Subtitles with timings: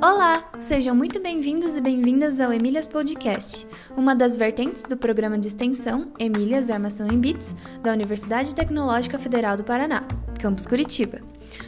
[0.00, 3.66] Olá, sejam muito bem-vindos e bem-vindas ao Emílias Podcast,
[3.96, 9.56] uma das vertentes do programa de extensão Emílias Armação em Bits da Universidade Tecnológica Federal
[9.56, 10.04] do Paraná,
[10.38, 11.18] campus Curitiba.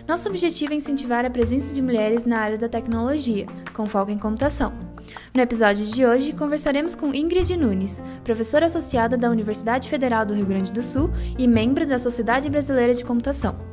[0.06, 4.18] Nosso objetivo é incentivar a presença de mulheres na área da tecnologia, com foco em
[4.18, 4.87] computação.
[5.34, 10.46] No episódio de hoje, conversaremos com Ingrid Nunes, professora associada da Universidade Federal do Rio
[10.46, 13.68] Grande do Sul e membro da Sociedade Brasileira de Computação.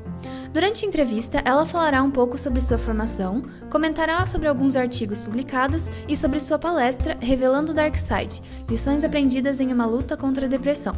[0.51, 5.89] Durante a entrevista, ela falará um pouco sobre sua formação, comentará sobre alguns artigos publicados
[6.07, 10.49] e sobre sua palestra Revelando o Dark Side Lições aprendidas em uma luta contra a
[10.49, 10.95] depressão,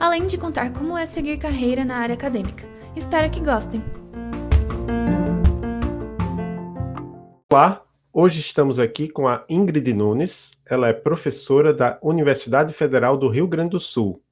[0.00, 2.64] além de contar como é seguir carreira na área acadêmica.
[2.96, 3.82] Espero que gostem!
[7.52, 7.85] Olá,
[8.16, 10.52] hoje estamos aqui com a Ingrid Nunes.
[10.64, 14.22] Ela é professora da Universidade Federal do Rio Grande do Sul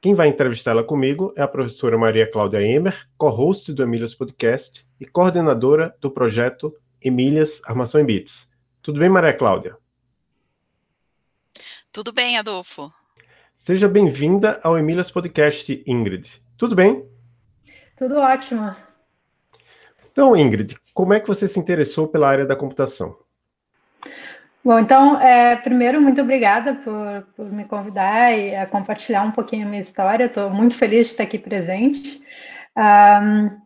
[0.00, 5.04] quem vai entrevistá-la comigo é a professora Maria Cláudia Emer, co-host do Emílias Podcast e
[5.04, 8.50] coordenadora do projeto Emílias Armação em Bits.
[8.80, 9.76] Tudo bem, Maria Cláudia?
[11.92, 12.90] Tudo bem, Adolfo.
[13.54, 16.40] Seja bem-vinda ao Emílias Podcast, Ingrid.
[16.56, 17.06] Tudo bem?
[17.94, 18.74] Tudo ótimo.
[20.10, 23.16] Então, Ingrid, como é que você se interessou pela área da computação?
[24.62, 29.66] Bom, então, é, primeiro, muito obrigada por, por, me convidar e a compartilhar um pouquinho
[29.66, 30.24] a minha história.
[30.24, 32.20] Estou muito feliz de estar aqui presente.
[32.76, 33.58] Um,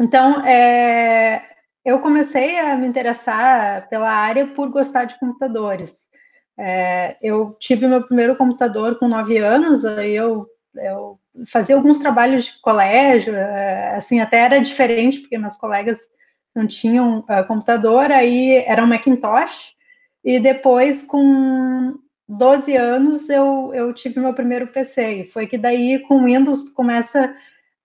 [0.00, 1.44] então, é,
[1.84, 6.08] eu comecei a me interessar pela área por gostar de computadores.
[6.56, 12.46] É, eu tive meu primeiro computador com nove anos, aí eu, eu fazia alguns trabalhos
[12.46, 15.98] de colégio, é, assim, até era diferente, porque meus colegas
[16.54, 19.74] não tinham uh, computador, aí era um Macintosh,
[20.24, 21.94] e depois, com
[22.28, 25.22] 12 anos, eu, eu tive meu primeiro PC.
[25.22, 27.34] E foi que daí, com Windows, começa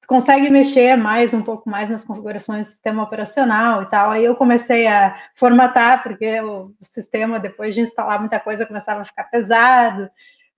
[0.07, 4.11] consegue mexer mais, um pouco mais nas configurações do sistema operacional e tal.
[4.11, 9.05] Aí eu comecei a formatar, porque o sistema, depois de instalar muita coisa, começava a
[9.05, 10.09] ficar pesado,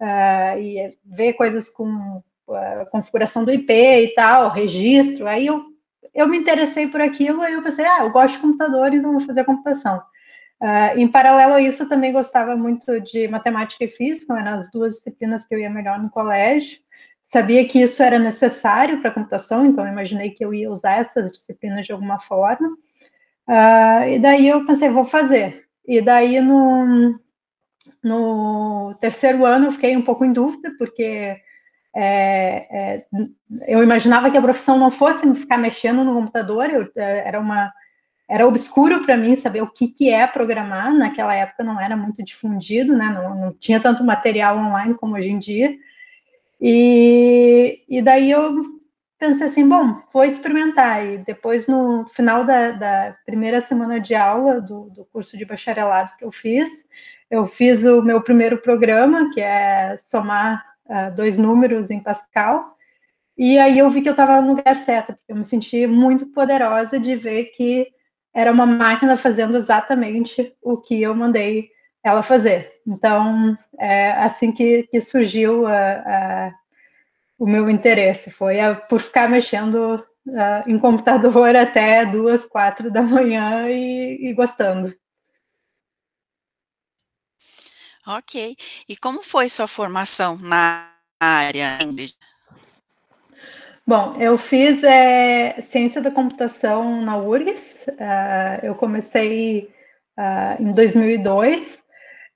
[0.01, 5.27] uh, e ver coisas com uh, configuração do IP e tal, registro.
[5.27, 5.63] Aí eu,
[6.13, 9.21] eu me interessei por aquilo, aí eu pensei, ah, eu gosto de computador, então vou
[9.21, 10.01] fazer computação.
[10.61, 14.95] Uh, em paralelo a isso, também gostava muito de matemática e física, eram as duas
[14.95, 16.79] disciplinas que eu ia melhor no colégio.
[17.25, 21.31] Sabia que isso era necessário para a computação, então imaginei que eu ia usar essas
[21.31, 22.69] disciplinas de alguma forma.
[23.47, 25.65] Uh, e daí eu pensei, vou fazer.
[25.87, 27.19] E daí no,
[28.03, 31.37] no terceiro ano eu fiquei um pouco em dúvida, porque
[31.95, 33.05] é, é,
[33.67, 37.71] eu imaginava que a profissão não fosse ficar mexendo no computador, eu, é, era uma
[38.27, 42.23] era obscuro para mim saber o que, que é programar, naquela época não era muito
[42.23, 43.05] difundido, né?
[43.05, 45.75] não, não tinha tanto material online como hoje em dia.
[46.59, 48.63] E, e daí eu
[49.19, 51.05] pensei assim, bom, vou experimentar.
[51.05, 56.11] E depois, no final da, da primeira semana de aula do, do, curso de bacharelado
[56.17, 56.87] que eu fiz,
[57.29, 62.75] eu fiz o meu primeiro programa, que é somar uh, dois números em Pascal.
[63.37, 66.27] E aí eu vi que eu estava no lugar certo, porque eu me senti muito
[66.27, 67.87] poderosa de ver que
[68.33, 71.69] era uma máquina fazendo exatamente o que eu mandei
[72.03, 72.71] ela fazer.
[72.85, 76.53] Então, é assim que, que surgiu a, a,
[77.39, 78.57] o meu interesse, foi
[78.87, 80.05] por ficar mexendo
[80.67, 84.93] em computador até duas, quatro da manhã e, e gostando.
[88.07, 88.55] Ok.
[88.87, 91.79] E como foi sua formação na área?
[93.87, 97.87] Bom, eu fiz é, ciência da computação na URGS.
[97.87, 99.71] Uh, eu comecei
[100.17, 101.83] uh, em 2002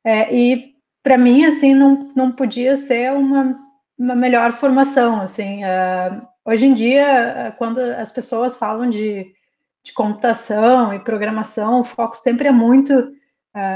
[0.03, 3.55] é, e para mim assim não, não podia ser uma,
[3.97, 5.21] uma melhor formação.
[5.21, 9.25] Assim, uh, hoje em dia, quando as pessoas falam de,
[9.83, 13.11] de computação e programação, o foco sempre é muito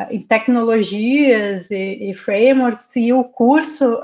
[0.09, 3.99] em tecnologias e, e, frameworks e o curso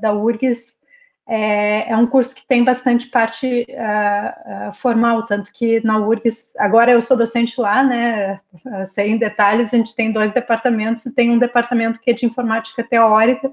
[0.00, 0.78] da URGS
[1.26, 6.52] é, é, um curso que tem bastante parte uh, uh, formal, tanto que na URGS,
[6.58, 11.06] agora eu sou docente lá, né, uh, sei em detalhes, a gente tem dois departamentos,
[11.06, 13.50] e tem um departamento que é de informática teórica,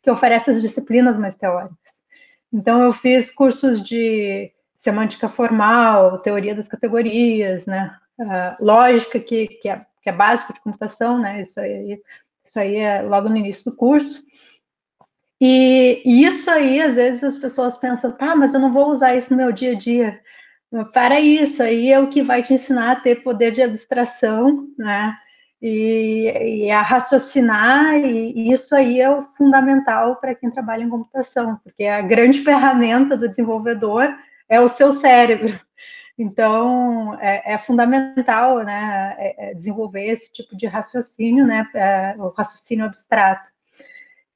[0.00, 2.04] que oferece as disciplinas mais teóricas.
[2.52, 7.96] Então, eu fiz cursos de semântica formal, teoria das categorias, né,
[8.60, 12.00] lógica, que, que, é, que é básico de computação, né, isso aí,
[12.44, 14.22] isso aí é logo no início do curso,
[15.40, 19.30] e, isso aí, às vezes, as pessoas pensam, tá, mas eu não vou usar isso
[19.30, 20.20] no meu dia a dia.
[20.92, 25.16] Para isso, aí é o que vai te ensinar a ter poder de abstração, né?
[25.60, 30.88] E, e a raciocinar, e, e isso aí é o fundamental para quem trabalha em
[30.88, 34.14] computação, porque a grande ferramenta do desenvolvedor
[34.48, 35.58] é o seu cérebro.
[36.18, 42.30] Então, é, é fundamental né, é, é desenvolver esse tipo de raciocínio, né, é, o
[42.30, 43.48] raciocínio abstrato.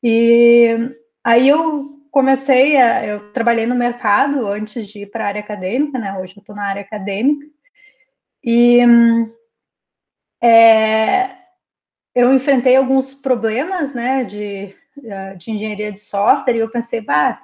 [0.00, 0.94] E
[1.24, 5.98] aí eu comecei, a, eu trabalhei no mercado antes de ir para a área acadêmica,
[5.98, 7.46] né, hoje eu estou na área acadêmica,
[8.44, 8.78] e
[10.40, 11.30] é,
[12.14, 14.72] eu enfrentei alguns problemas, né, de,
[15.36, 17.42] de engenharia de software, e eu pensei, bah,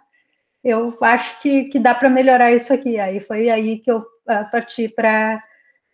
[0.62, 2.98] eu acho que, que dá para melhorar isso aqui.
[2.98, 4.04] Aí foi aí que eu
[4.50, 5.42] parti para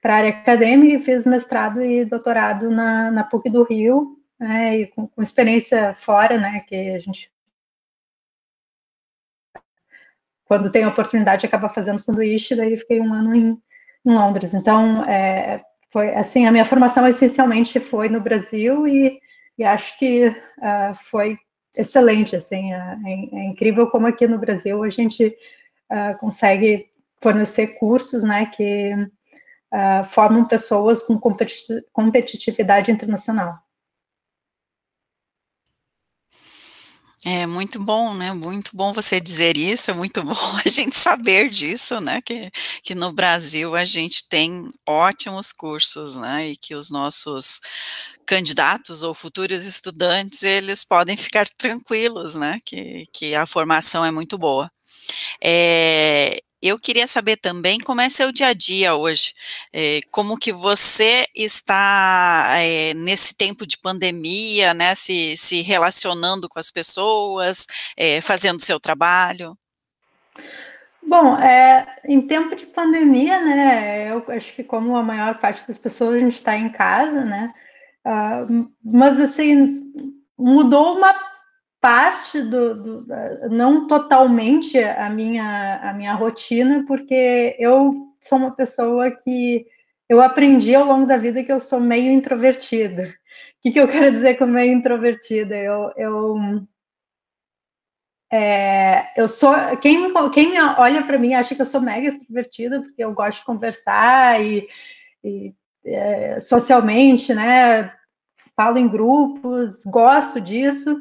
[0.05, 4.87] a área acadêmica e fiz mestrado e doutorado na, na PUC do Rio, né, e
[4.89, 7.31] com, com, experiência fora, né, que a gente,
[10.45, 13.63] quando tem a oportunidade, acaba fazendo sanduíche, daí fiquei um ano em,
[14.05, 14.53] em Londres.
[14.53, 19.21] Então, é, foi assim, a minha formação essencialmente foi no Brasil e,
[19.57, 21.39] e acho que uh, foi
[21.75, 25.37] excelente, assim, é, é, é, incrível como aqui no Brasil a gente
[25.91, 26.91] uh, consegue
[27.25, 33.59] fornecer cursos, né, que uh, formam pessoas com competitividade internacional.
[37.27, 38.35] É muito bom, né?
[38.35, 42.21] Muito bom você dizer isso, é muito bom a gente saber disso, né?
[42.21, 42.51] Que,
[42.83, 46.49] que no Brasil a gente tem ótimos cursos, né?
[46.49, 47.63] E que os nossos
[48.27, 54.39] candidatos ou futuros estudantes, eles podem ficar tranquilos, né, que, que a formação é muito
[54.39, 54.71] boa.
[55.43, 59.35] É, eu queria saber também como é seu dia a dia hoje,
[59.73, 66.59] é, como que você está é, nesse tempo de pandemia, né, se, se relacionando com
[66.59, 67.67] as pessoas,
[67.97, 69.57] é, fazendo seu trabalho.
[71.07, 75.77] Bom, é, em tempo de pandemia, né, eu acho que como a maior parte das
[75.77, 77.53] pessoas a gente está em casa, né,
[78.07, 79.83] Uh, mas assim
[80.37, 81.15] mudou uma
[81.85, 83.07] parte do, do,
[83.51, 89.67] não totalmente a minha a minha rotina porque eu sou uma pessoa que
[90.09, 93.09] eu aprendi ao longo da vida que eu sou meio introvertida.
[93.59, 95.55] O que, que eu quero dizer com meio introvertida?
[95.59, 96.37] Eu, eu
[98.33, 102.81] é, eu sou quem quem me olha para mim acha que eu sou mega extrovertida
[102.81, 104.67] porque eu gosto de conversar e,
[105.23, 105.55] e
[105.85, 107.93] é, socialmente, né?
[108.57, 110.97] Falo em grupos, gosto disso,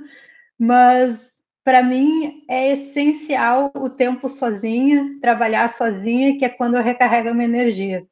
[0.64, 1.34] mas
[1.64, 7.34] para mim é essencial o tempo sozinha, trabalhar sozinha, que é quando eu recarrego a
[7.34, 8.06] minha energia.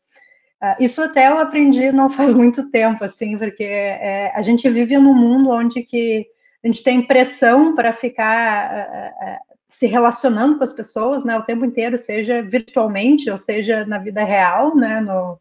[0.61, 4.97] Uh, isso até eu aprendi não faz muito tempo, assim, porque é, a gente vive
[4.97, 6.27] num mundo onde que
[6.63, 11.43] a gente tem pressão para ficar uh, uh, se relacionando com as pessoas, né, o
[11.43, 15.39] tempo inteiro, seja virtualmente ou seja na vida real, né, no,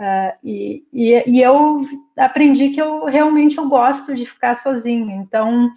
[0.00, 1.82] Uh, e, e, e, eu
[2.16, 5.14] aprendi que eu realmente eu gosto de ficar sozinha.
[5.14, 5.70] Então,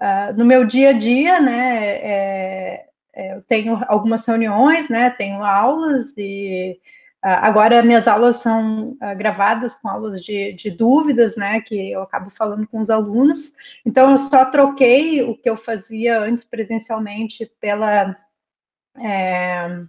[0.00, 5.42] uh, no meu dia a dia, né, é, é, eu tenho algumas reuniões, né, tenho
[5.42, 6.78] aulas e
[7.24, 12.30] uh, agora minhas aulas são gravadas com aulas de, de, dúvidas, né, que eu acabo
[12.30, 13.52] falando com os alunos.
[13.84, 18.16] Então, eu só troquei o que eu fazia antes presencialmente pela
[19.00, 19.86] é,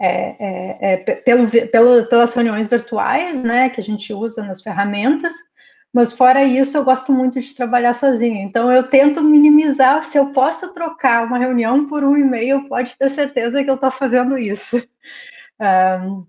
[0.00, 5.32] é, é, é, pelo, pelo, pelas reuniões virtuais, né, que a gente usa nas ferramentas,
[5.92, 8.42] mas fora isso, eu gosto muito de trabalhar sozinha.
[8.42, 10.04] Então, eu tento minimizar.
[10.04, 13.90] Se eu posso trocar uma reunião por um e-mail, pode ter certeza que eu estou
[13.90, 14.82] fazendo isso.
[15.60, 16.26] Um,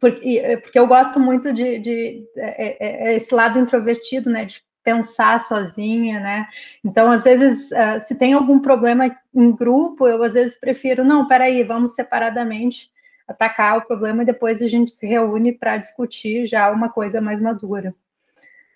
[0.00, 4.62] porque, porque, eu gosto muito de, de, de, é, é, esse lado introvertido, né, de
[4.82, 6.48] pensar sozinha, né?
[6.82, 11.28] Então, às vezes, uh, se tem algum problema em grupo, eu às vezes prefiro, não,
[11.28, 12.90] peraí, vamos separadamente
[13.28, 17.40] atacar o problema e depois a gente se reúne para discutir já uma coisa mais
[17.40, 17.94] madura.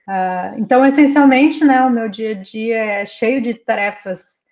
[0.08, 4.42] Uh, então, essencialmente, né, o meu dia a dia é cheio de tarefas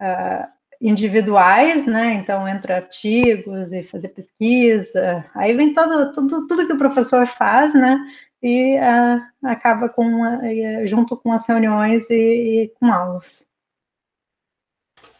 [0.00, 0.46] uh,
[0.80, 2.14] individuais, né?
[2.14, 7.74] Então, entre artigos e fazer pesquisa, aí vem todo, tudo, tudo que o professor faz,
[7.74, 7.98] né?
[8.42, 10.10] E uh, acaba com
[10.84, 13.51] junto com as reuniões e, e com aulas.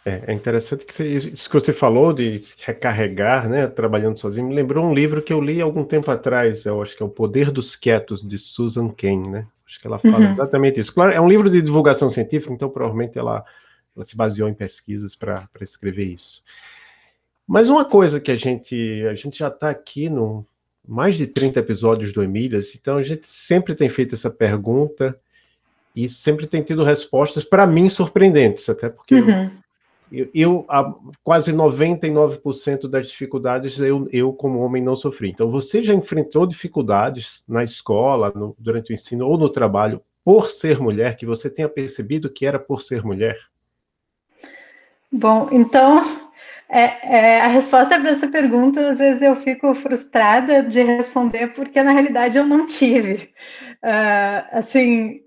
[0.05, 4.55] É, é interessante que você, isso que você falou de recarregar, né, trabalhando sozinho, me
[4.55, 7.53] lembrou um livro que eu li algum tempo atrás, eu acho que é O Poder
[7.53, 9.47] dos Quietos, de Susan Cain, né?
[9.65, 10.31] Acho que ela fala uhum.
[10.31, 10.93] exatamente isso.
[10.93, 13.45] Claro, é um livro de divulgação científica, então provavelmente ela,
[13.97, 16.43] ela se baseou em pesquisas para escrever isso.
[17.47, 20.45] Mas uma coisa que a gente, a gente já está aqui no
[20.87, 25.17] mais de 30 episódios do Emílias, então a gente sempre tem feito essa pergunta
[25.95, 29.51] e sempre tem tido respostas, para mim, surpreendentes, até porque uhum.
[30.13, 35.31] Eu, eu a, quase 99% das dificuldades eu, eu, como homem, não sofri.
[35.31, 40.51] Então, você já enfrentou dificuldades na escola, no, durante o ensino ou no trabalho, por
[40.51, 43.37] ser mulher, que você tenha percebido que era por ser mulher?
[45.11, 46.03] Bom, então,
[46.75, 51.83] É, é, a resposta para essa pergunta, às vezes eu fico frustrada de responder, porque
[51.83, 53.31] na realidade eu não tive.
[53.85, 55.22] Uh, assim,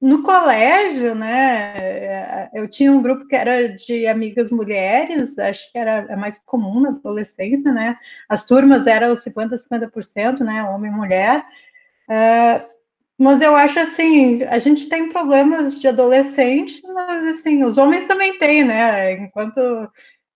[0.00, 6.06] no colégio, né, eu tinha um grupo que era de amigas mulheres, acho que era
[6.08, 7.96] é mais comum na adolescência, né,
[8.28, 11.44] as turmas eram 50%, 50%, né, homem e mulher,
[12.08, 12.78] uh,
[13.18, 18.38] mas eu acho assim, a gente tem problemas de adolescente, mas assim, os homens também
[18.38, 19.14] têm, né?
[19.14, 19.58] Enquanto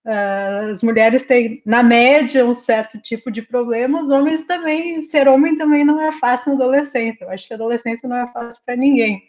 [0.05, 5.57] as mulheres têm, na média, um certo tipo de problema, os homens também, ser homem
[5.57, 7.23] também não é fácil na adolescência.
[7.23, 9.23] Eu acho que a adolescência não é fácil para ninguém.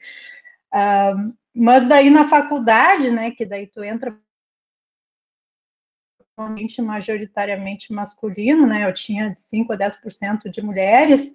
[0.72, 4.18] Uh, mas daí na faculdade, né, que daí tu entra
[6.82, 8.84] majoritariamente masculino, né?
[8.88, 11.32] Eu tinha de 5 a 10% de mulheres,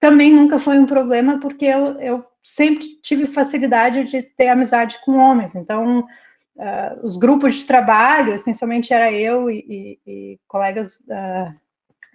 [0.00, 5.12] também nunca foi um problema, porque eu, eu sempre tive facilidade de ter amizade com
[5.16, 5.54] homens.
[5.54, 6.06] Então,
[6.60, 11.54] uh, os grupos de trabalho, essencialmente era eu e, e, e colegas uh,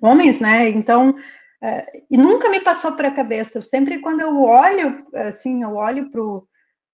[0.01, 0.69] homens, né?
[0.69, 3.61] Então, uh, e nunca me passou para a cabeça.
[3.61, 6.21] Sempre, quando eu olho, assim, eu olho para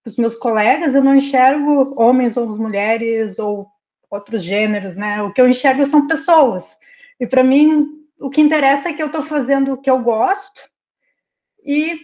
[0.05, 3.67] os meus colegas, eu não enxergo homens ou mulheres ou
[4.09, 5.21] outros gêneros, né?
[5.21, 6.79] O que eu enxergo são pessoas.
[7.19, 7.87] E para mim,
[8.19, 10.61] o que interessa é que eu estou fazendo o que eu gosto
[11.65, 11.99] e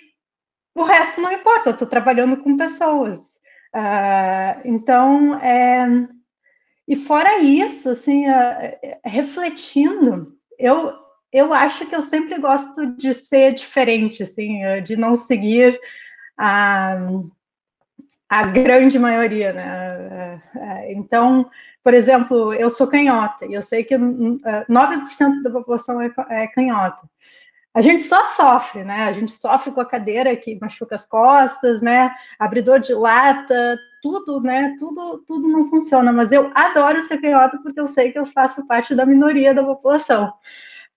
[0.75, 3.36] o resto não importa, eu estou trabalhando com pessoas.
[3.75, 5.87] Uh, então, é,
[6.87, 10.93] e fora isso, assim, uh, refletindo, eu,
[11.31, 15.79] eu acho que eu sempre gosto de ser diferente, assim, uh, de não seguir
[16.37, 16.97] a,
[18.29, 20.41] a grande maioria, né?
[20.89, 21.49] então,
[21.83, 27.07] por exemplo, eu sou canhota, e eu sei que 9% da população é, é canhota
[27.73, 29.03] a gente só sofre, né?
[29.03, 32.13] A gente sofre com a cadeira que machuca as costas, né?
[32.39, 34.75] Abridor de lata, tudo, né?
[34.79, 36.11] Tudo, tudo não funciona.
[36.11, 39.63] Mas eu adoro ser canhota porque eu sei que eu faço parte da minoria da
[39.63, 40.33] população.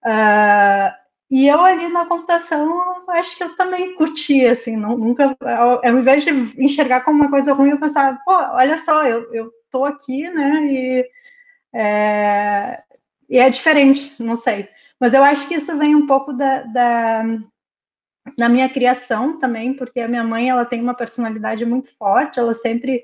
[0.05, 1.01] Uh,
[1.31, 5.99] e eu ali na computação, acho que eu também curti, assim, não, nunca, ao, ao,
[5.99, 9.85] invés de enxergar como uma coisa ruim, eu pensava, pô, olha só, eu, eu tô
[9.85, 10.65] aqui, né?
[10.65, 11.11] E
[11.73, 12.83] é,
[13.29, 14.69] e é diferente, não sei.
[15.01, 17.23] Mas eu acho que isso vem um pouco da, da,
[18.37, 22.53] da minha criação também, porque a minha mãe ela tem uma personalidade muito forte, ela
[22.53, 23.03] sempre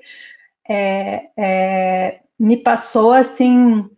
[0.69, 3.89] é, é, me passou assim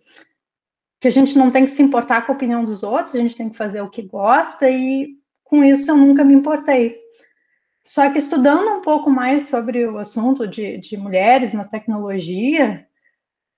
[1.00, 3.36] que a gente não tem que se importar com a opinião dos outros, a gente
[3.36, 6.98] tem que fazer o que gosta, e com isso eu nunca me importei.
[7.86, 12.86] Só que estudando um pouco mais sobre o assunto de, de mulheres na tecnologia,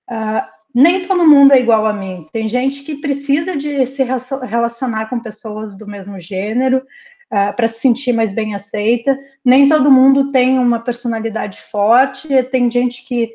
[0.08, 2.26] uh, nem todo mundo é igual a mim.
[2.32, 6.82] Tem gente que precisa de se relacionar com pessoas do mesmo gênero uh,
[7.30, 9.18] ah, para se sentir mais bem aceita.
[9.44, 12.28] Nem todo mundo tem uma personalidade forte.
[12.44, 13.34] Tem gente que,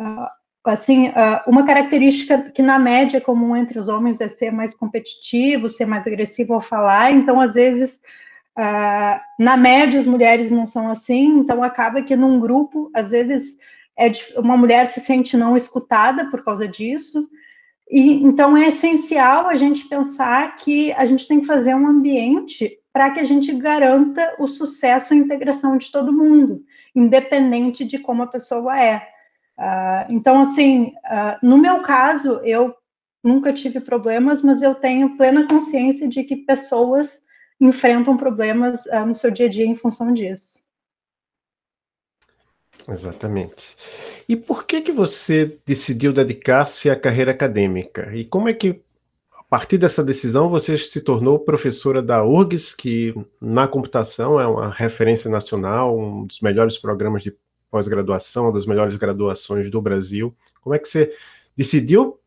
[0.00, 0.26] uh,
[0.64, 4.74] assim, uh, uma característica que na média é comum entre os homens é ser mais
[4.74, 7.12] competitivo, ser mais agressivo ao falar.
[7.12, 8.00] Então, às vezes,
[9.38, 11.38] na média, as mulheres não são assim.
[11.38, 13.56] Então, acaba que num grupo, às vezes
[13.98, 17.28] é uma mulher se sente não escutada por causa disso.
[17.90, 22.78] E então é essencial a gente pensar que a gente tem que fazer um ambiente
[22.92, 26.62] para que a gente garanta o sucesso e a integração de todo mundo,
[26.94, 29.08] independente de como a pessoa é.
[29.58, 32.74] Uh, então, assim, uh, no meu caso, eu
[33.22, 37.20] nunca tive problemas, mas eu tenho plena consciência de que pessoas
[37.60, 40.67] enfrentam problemas uh, no seu dia a dia em função disso.
[42.86, 43.76] Exatamente.
[44.28, 48.14] E por que que você decidiu dedicar-se à carreira acadêmica?
[48.14, 48.80] E como é que,
[49.32, 54.70] a partir dessa decisão, você se tornou professora da URGS, que na computação é uma
[54.70, 57.34] referência nacional, um dos melhores programas de
[57.70, 60.34] pós-graduação, uma das melhores graduações do Brasil.
[60.62, 61.12] Como é que você
[61.56, 62.18] decidiu,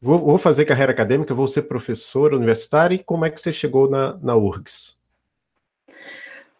[0.00, 3.88] vou, vou fazer carreira acadêmica, vou ser professora universitária, e como é que você chegou
[3.88, 4.98] na, na URGS?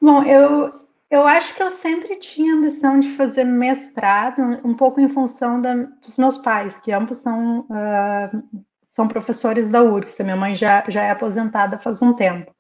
[0.01, 0.73] Bom, eu,
[1.11, 5.75] eu acho que eu sempre tinha ambição de fazer mestrado, um pouco em função da,
[5.75, 10.21] dos meus pais, que ambos são, uh, são professores da URGS.
[10.21, 12.55] Minha mãe já, já é aposentada faz um tempo.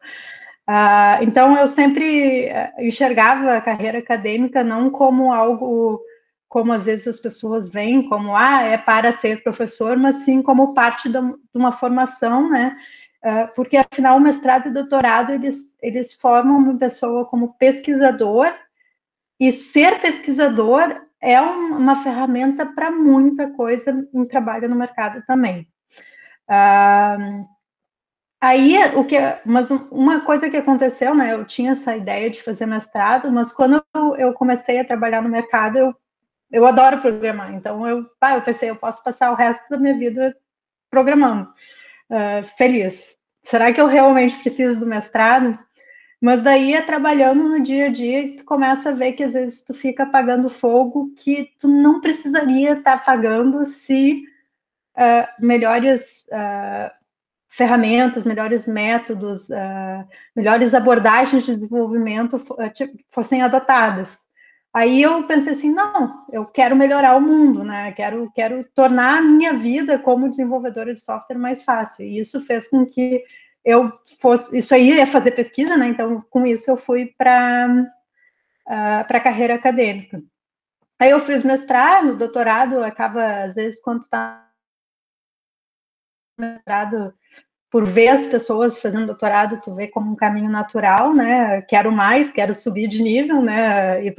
[0.68, 6.00] Uh, então, eu sempre eh, enxergava a carreira acadêmica não como algo
[6.50, 10.74] como às vezes as pessoas veem, como, ah, é para ser professor, mas sim como
[10.74, 11.16] parte de
[11.54, 12.76] uma formação, né,
[13.54, 18.52] porque afinal o mestrado e doutorado eles, eles formam uma pessoa como pesquisador
[19.38, 25.68] e ser pesquisador é um, uma ferramenta para muita coisa em trabalho no mercado também.
[26.48, 27.46] Uh,
[28.40, 31.34] aí o que, mas uma coisa que aconteceu, né?
[31.34, 35.28] Eu tinha essa ideia de fazer mestrado, mas quando eu, eu comecei a trabalhar no
[35.28, 35.90] mercado, eu,
[36.50, 37.54] eu adoro programar.
[37.54, 40.34] Então eu, ah, eu pensei, eu posso passar o resto da minha vida
[40.90, 41.52] programando,
[42.10, 43.16] uh, feliz.
[43.42, 45.58] Será que eu realmente preciso do mestrado?
[46.20, 49.32] Mas daí é trabalhando no dia a dia que tu começa a ver que às
[49.32, 54.24] vezes tu fica apagando fogo que tu não precisaria estar apagando se
[54.96, 56.90] uh, melhores uh,
[57.48, 62.38] ferramentas, melhores métodos, uh, melhores abordagens de desenvolvimento
[63.08, 64.18] fossem adotadas.
[64.72, 67.90] Aí eu pensei assim, não, eu quero melhorar o mundo, né?
[67.92, 72.04] Quero, quero tornar a minha vida como desenvolvedora de software mais fácil.
[72.04, 73.24] E isso fez com que
[73.64, 75.88] eu fosse, isso aí é fazer pesquisa, né?
[75.88, 77.68] Então, com isso eu fui para
[78.68, 80.22] uh, para a carreira acadêmica.
[81.00, 84.48] Aí eu fiz mestrado, doutorado, acaba às vezes quando está
[86.38, 87.12] mestrado
[87.70, 91.62] por ver as pessoas fazendo doutorado, tu vê como um caminho natural, né?
[91.62, 94.04] Quero mais, quero subir de nível, né?
[94.04, 94.14] E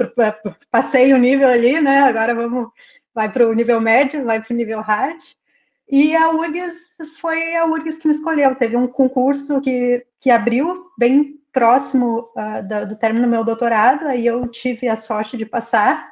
[0.70, 1.98] passei o nível ali, né?
[1.98, 2.68] Agora vamos,
[3.14, 5.18] vai para o nível médio, vai para o nível hard.
[5.90, 8.54] E a URGS foi a URGS que me escolheu.
[8.54, 14.06] Teve um concurso que, que abriu bem próximo uh, do, do término do meu doutorado,
[14.06, 16.11] aí eu tive a sorte de passar.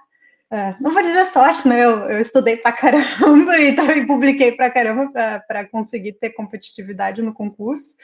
[0.53, 1.85] Uh, não vou dizer sorte, né?
[1.85, 5.11] Eu, eu estudei pra caramba e também publiquei pra caramba
[5.47, 7.97] para conseguir ter competitividade no concurso.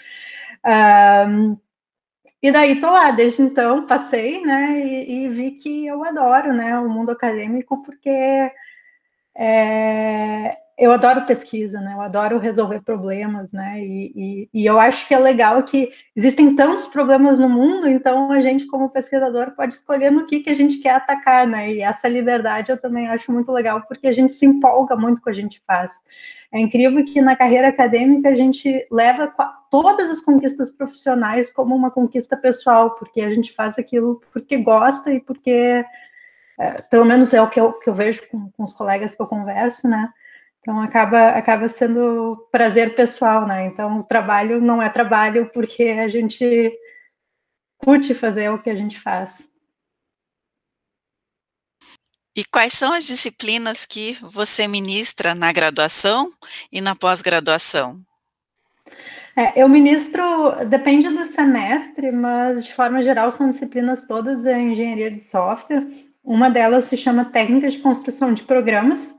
[2.43, 4.79] E daí tô lá, desde então passei, né?
[4.79, 6.79] E, e, vi que eu adoro, né?
[6.79, 8.53] O mundo acadêmico porque
[9.35, 11.95] é, eu adoro pesquisa, né?
[11.95, 13.81] Eu adoro resolver problemas, né?
[13.81, 18.31] E, e, e, eu acho que é legal que existem tantos problemas no mundo, então
[18.31, 21.73] a gente, como pesquisador, pode escolher no que, que a gente quer atacar, né?
[21.73, 25.31] E essa liberdade eu também acho muito legal, porque a gente se empolga muito com
[25.31, 25.93] o que a gente faz.
[26.53, 29.33] É incrível que na carreira acadêmica a gente leva
[29.71, 35.11] todas as conquistas profissionais como uma conquista pessoal, porque a gente faz aquilo porque gosta
[35.11, 35.85] e porque,
[36.61, 39.23] é, pelo menos é o que eu, que eu vejo com, com os colegas que
[39.23, 40.13] eu converso, né?
[40.67, 43.67] Então acaba acaba sendo prazer pessoal, né?
[43.67, 46.77] Então o trabalho não é trabalho porque a gente
[47.79, 49.49] curte fazer o que a gente faz.
[52.35, 56.33] E quais são as disciplinas que você ministra na graduação
[56.73, 58.01] e na pós-graduação?
[59.37, 65.13] É, eu ministro, depende do semestre, mas de forma geral são disciplinas todas da engenharia
[65.13, 65.87] de software.
[66.25, 69.15] Uma delas se chama Técnicas de Construção de Programas.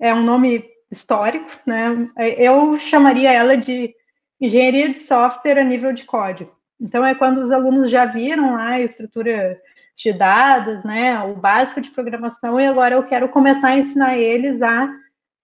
[0.00, 2.08] É um nome histórico, né?
[2.36, 3.94] Eu chamaria ela de
[4.40, 6.54] engenharia de software a nível de código.
[6.80, 9.60] Então é quando os alunos já viram lá a estrutura
[9.96, 14.60] de dados, né, o básico de programação e agora eu quero começar a ensinar eles
[14.60, 14.92] a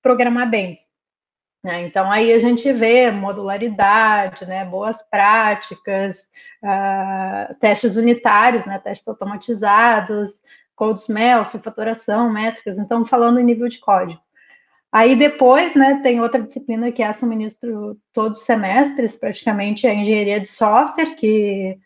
[0.02, 0.78] programar bem.
[1.64, 1.81] Né?
[1.83, 6.31] Então aí a gente vê modularidade, né, boas práticas,
[6.62, 10.42] uh, testes unitários, né, testes automatizados,
[10.74, 12.78] code smell, sulfatoração, métricas.
[12.78, 14.20] Então falando em nível de código.
[14.92, 19.94] Aí depois, né, tem outra disciplina que é suministro todos os semestres, praticamente, é a
[19.94, 21.78] engenharia de software, que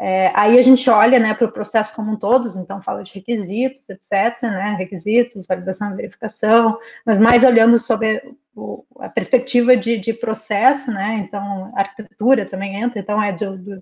[0.00, 3.12] é, aí a gente olha, né, para o processo como um todo, então fala de
[3.12, 8.22] requisitos, etc., né, requisitos, validação e verificação, mas mais olhando sobre
[8.56, 13.80] o, a perspectiva de, de, processo, né, então arquitetura também entra, então é de, de,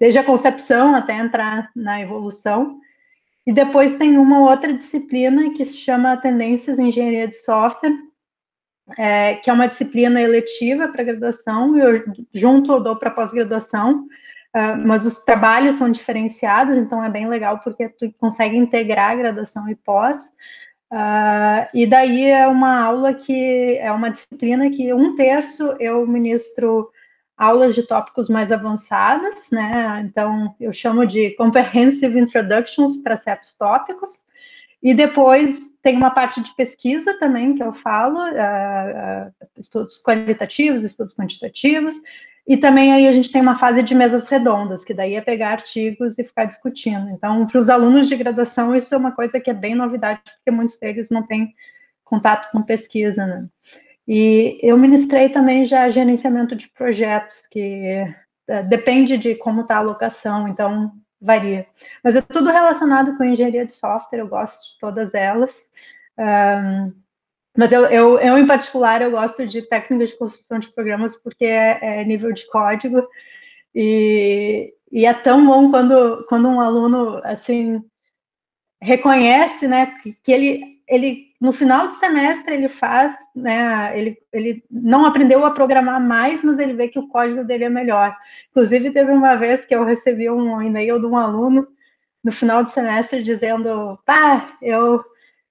[0.00, 2.80] desde a concepção até entrar na evolução,
[3.46, 7.96] e depois tem uma outra disciplina que se chama Tendências em Engenharia de Software,
[8.98, 14.06] é, que é uma disciplina eletiva para graduação, eu junto eu dou para pós-graduação,
[14.54, 19.68] uh, mas os trabalhos são diferenciados, então é bem legal porque tu consegue integrar graduação
[19.68, 20.32] e pós.
[20.92, 26.88] Uh, e daí é uma aula que é uma disciplina que um terço eu ministro
[27.36, 30.02] aulas de tópicos mais avançados, né?
[30.04, 34.24] Então, eu chamo de Comprehensive Introductions para certos tópicos.
[34.82, 40.84] E depois tem uma parte de pesquisa também que eu falo, uh, uh, estudos qualitativos,
[40.84, 41.96] estudos quantitativos,
[42.46, 45.50] e também aí a gente tem uma fase de mesas redondas, que daí é pegar
[45.50, 47.10] artigos e ficar discutindo.
[47.10, 50.50] Então, para os alunos de graduação, isso é uma coisa que é bem novidade, porque
[50.50, 51.52] muitos deles não têm
[52.04, 53.48] contato com pesquisa, né?
[54.06, 58.04] E eu ministrei também já gerenciamento de projetos, que
[58.48, 61.66] uh, depende de como está a alocação, então varia.
[62.04, 65.70] Mas é tudo relacionado com engenharia de software, eu gosto de todas elas.
[66.18, 66.92] Um,
[67.56, 71.46] mas eu, eu, eu, em particular, eu gosto de técnicas de construção de programas porque
[71.46, 73.08] é, é nível de código
[73.74, 77.82] e, e, é tão bom quando, quando um aluno, assim,
[78.80, 84.64] reconhece, né, que, que ele ele no final do semestre ele faz, né, ele, ele
[84.70, 88.16] não aprendeu a programar mais, mas ele vê que o código dele é melhor.
[88.50, 91.66] Inclusive, teve uma vez que eu recebi um e-mail de um aluno
[92.22, 95.04] no final do semestre dizendo, pá, eu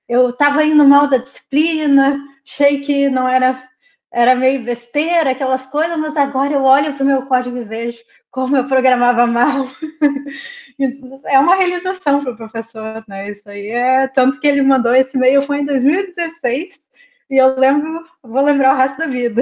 [0.08, 3.64] eu estava indo mal da disciplina, achei que não era
[4.12, 8.00] era meio besteira, aquelas coisas, mas agora eu olho para o meu código e vejo
[8.36, 9.66] como eu programava mal.
[11.26, 13.32] é uma realização para o professor, né?
[13.32, 16.84] Isso aí é tanto que ele mandou esse e-mail foi em 2016
[17.30, 19.42] e eu lembro, vou lembrar o resto da vida.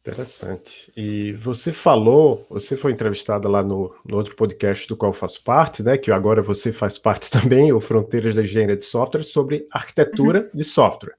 [0.00, 0.92] Interessante.
[0.94, 5.82] E você falou, você foi entrevistada lá no, no, outro podcast do qual faço parte,
[5.82, 5.96] né?
[5.96, 10.58] Que agora você faz parte também, o Fronteiras da Engenharia de Software, sobre arquitetura uhum.
[10.58, 11.16] de software.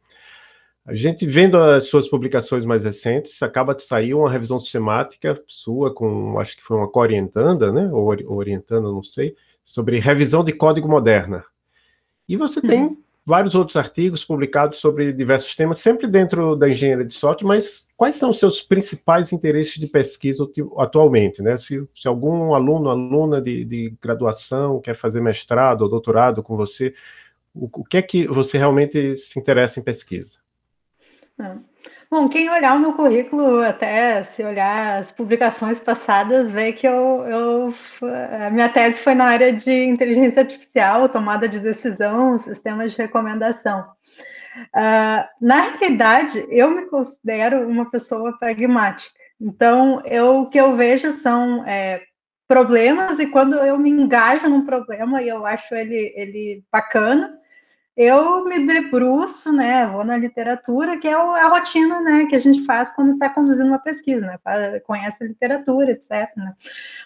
[0.90, 5.94] A gente vendo as suas publicações mais recentes, acaba de sair uma revisão sistemática sua
[5.94, 7.92] com, acho que foi uma co-orientanda, né?
[7.94, 11.46] Ou orientanda, não sei, sobre revisão de código moderna.
[12.28, 12.98] E você tem uhum.
[13.24, 18.16] vários outros artigos publicados sobre diversos temas, sempre dentro da engenharia de software, mas quais
[18.16, 20.44] são os seus principais interesses de pesquisa
[20.80, 21.56] atualmente, né?
[21.58, 26.96] Se, se algum aluno, aluna de, de, graduação quer fazer mestrado ou doutorado com você,
[27.54, 30.49] o, o que é que você realmente se interessa em pesquisa?
[31.42, 31.56] É.
[32.12, 37.24] Bom, quem olhar o meu currículo, até se olhar as publicações passadas, vê que eu,
[37.28, 37.74] eu,
[38.46, 43.88] a minha tese foi na área de inteligência artificial, tomada de decisão, sistemas de recomendação.
[44.76, 49.14] Uh, na realidade, eu me considero uma pessoa pragmática.
[49.40, 52.02] Então, eu, o que eu vejo são é,
[52.48, 57.38] problemas, e quando eu me engajo num problema e eu acho ele, ele bacana,
[58.02, 62.64] eu me debruço, né, vou na literatura, que é a rotina, né, que a gente
[62.64, 64.40] faz quando está conduzindo uma pesquisa, né,
[64.86, 66.30] conhece a literatura, etc.
[66.38, 66.54] Né?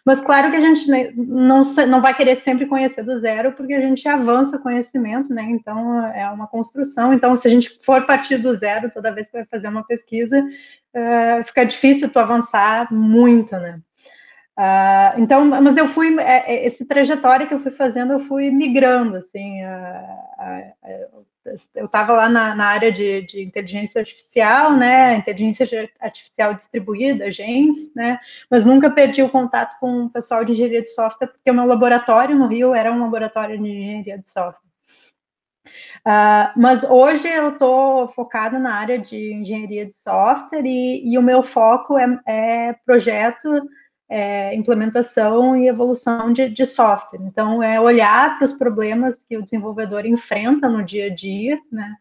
[0.05, 3.81] Mas claro que a gente não, não vai querer sempre conhecer do zero, porque a
[3.81, 7.11] gente avança conhecimento, né, então é uma construção.
[7.11, 10.41] Então, se a gente for partir do zero toda vez que vai fazer uma pesquisa,
[10.43, 13.79] uh, fica difícil tu avançar muito, né.
[14.57, 18.51] Uh, então, mas eu fui, é, é, esse trajetória que eu fui fazendo, eu fui
[18.51, 21.25] migrando, assim, uh, uh,
[21.73, 27.91] eu estava lá na, na, área de, de, inteligência artificial, né, inteligência artificial distribuída, GENS,
[27.95, 31.53] né, mas nunca perdi o contato com o pessoal de engenharia de software, porque o
[31.53, 34.61] meu laboratório no Rio era um laboratório de engenharia de software.
[36.05, 41.21] Uh, mas hoje eu estou focada na área de engenharia de software e, e o
[41.21, 43.49] meu foco é, é projeto
[44.13, 47.19] é, implementação e evolução de, de, software.
[47.23, 51.95] Então, é olhar para os problemas que o desenvolvedor enfrenta no dia a dia, né,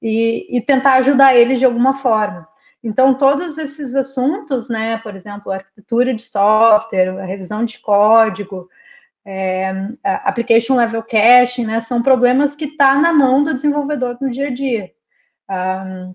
[0.00, 2.48] e, e, tentar ajudar eles de alguma forma.
[2.82, 8.70] Então, todos esses assuntos, né, por exemplo, arquitetura de software, a revisão de código,
[9.26, 9.70] é,
[10.02, 14.46] application level caching, né, são problemas que estão tá na mão do desenvolvedor no dia
[14.46, 14.90] a dia.
[15.50, 16.14] Um,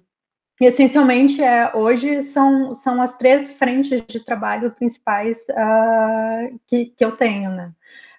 [0.62, 7.04] e, essencialmente, é, hoje são, são as três frentes de trabalho principais uh, que, que
[7.04, 7.72] eu tenho, né?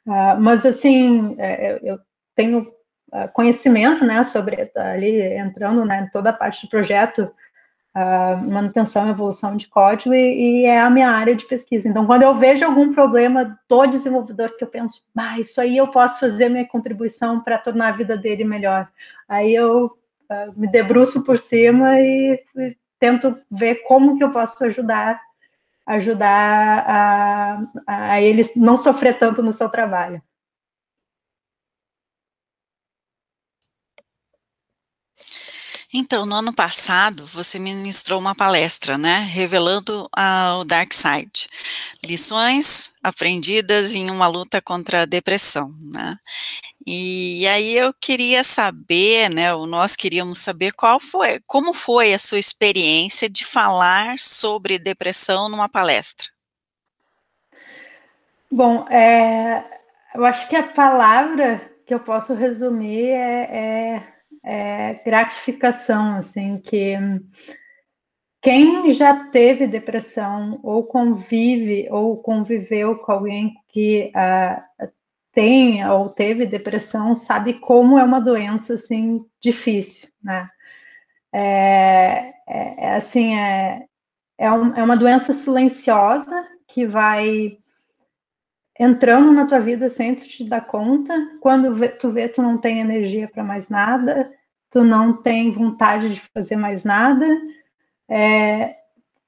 [0.05, 1.99] Uh, mas, assim, é, eu
[2.35, 2.73] tenho
[3.13, 7.31] uh, conhecimento, né, sobre, ali, entrando, né, toda a parte de projeto,
[8.49, 11.89] manutenção e evolução de código, e, e, é a minha área de pesquisa.
[11.89, 15.87] Então, quando eu vejo algum problema do desenvolvedor que eu penso, ah, isso aí eu
[15.87, 18.89] posso fazer minha contribuição para tornar a vida dele melhor,
[19.29, 19.97] aí eu
[20.57, 25.21] me debruço por cima e, e, tento ver como que eu posso ajudar
[25.87, 30.23] ajudar a, a eles não sofrer tanto no seu trabalho.
[35.97, 40.11] Então, no ano passado, você ministrou uma palestra, né, revelando
[40.59, 41.47] o Dark Side,
[42.05, 46.17] lições aprendidas em uma luta contra a depressão, né?
[46.85, 52.41] E aí eu queria saber, né, nós queríamos saber qual foi, como foi a sua
[52.41, 56.27] experiência de falar sobre depressão numa palestra.
[58.51, 59.63] Bom, é,
[60.13, 63.43] eu acho que a palavra que eu posso resumir é,
[63.97, 64.14] é
[64.45, 66.97] é, gratificação, assim, que
[68.45, 74.87] quem já teve depressão ou convive ou conviveu com alguém que uh,
[75.33, 80.49] tem ou teve depressão sabe como é uma doença assim difícil, né?
[81.33, 83.87] É, é, é assim é,
[84.37, 87.57] é, um, é uma doença silenciosa que vai
[88.79, 91.15] entrando na tua vida sem tu te dar conta.
[91.41, 94.33] Quando tu vê, tu não tem energia para mais nada,
[94.71, 97.27] tu não tem vontade de fazer mais nada,
[98.09, 98.75] é,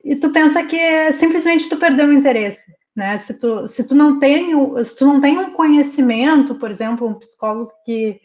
[0.04, 3.18] e tu pensa que é simplesmente tu perdeu o interesse, né?
[3.18, 4.52] Se tu, se tu não tem,
[4.84, 8.20] se tu não tem um conhecimento, por exemplo, um psicólogo que,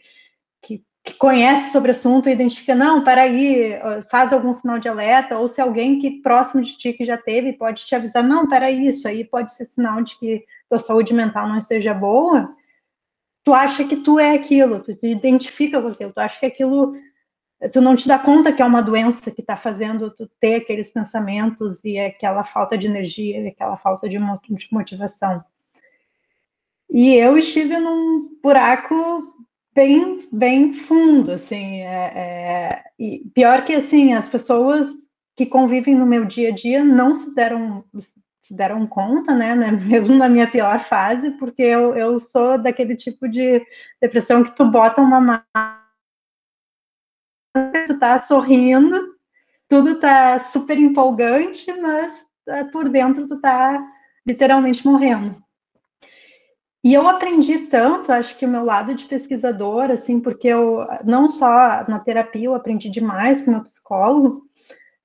[0.60, 3.72] que, que conhece sobre o assunto e identifica, não, peraí,
[4.10, 7.54] faz algum sinal de alerta, ou se alguém que próximo de ti que já teve
[7.54, 11.48] pode te avisar, não, peraí, isso aí pode ser sinal de que tua saúde mental
[11.48, 12.54] não esteja boa,
[13.42, 16.94] tu acha que tu é aquilo, tu te identifica com aquilo, tu acha que aquilo
[17.72, 20.90] tu não te dá conta que é uma doença que está fazendo tu ter aqueles
[20.90, 24.18] pensamentos e aquela falta de energia, aquela falta de
[24.70, 25.44] motivação.
[26.90, 29.32] E eu estive num buraco
[29.74, 36.24] bem, bem fundo, assim, é, é, pior que, assim, as pessoas que convivem no meu
[36.24, 37.84] dia a dia não se deram,
[38.40, 42.96] se deram conta, né, né mesmo na minha pior fase, porque eu, eu sou daquele
[42.96, 43.64] tipo de
[44.00, 45.82] depressão que tu bota uma máscara,
[47.86, 49.16] tu tá sorrindo,
[49.68, 53.82] tudo tá super empolgante, mas é, por dentro tu tá
[54.26, 55.42] literalmente morrendo.
[56.84, 61.28] E eu aprendi tanto, acho que o meu lado de pesquisador, assim, porque eu, não
[61.28, 64.42] só na terapia, eu aprendi demais com psicólogo,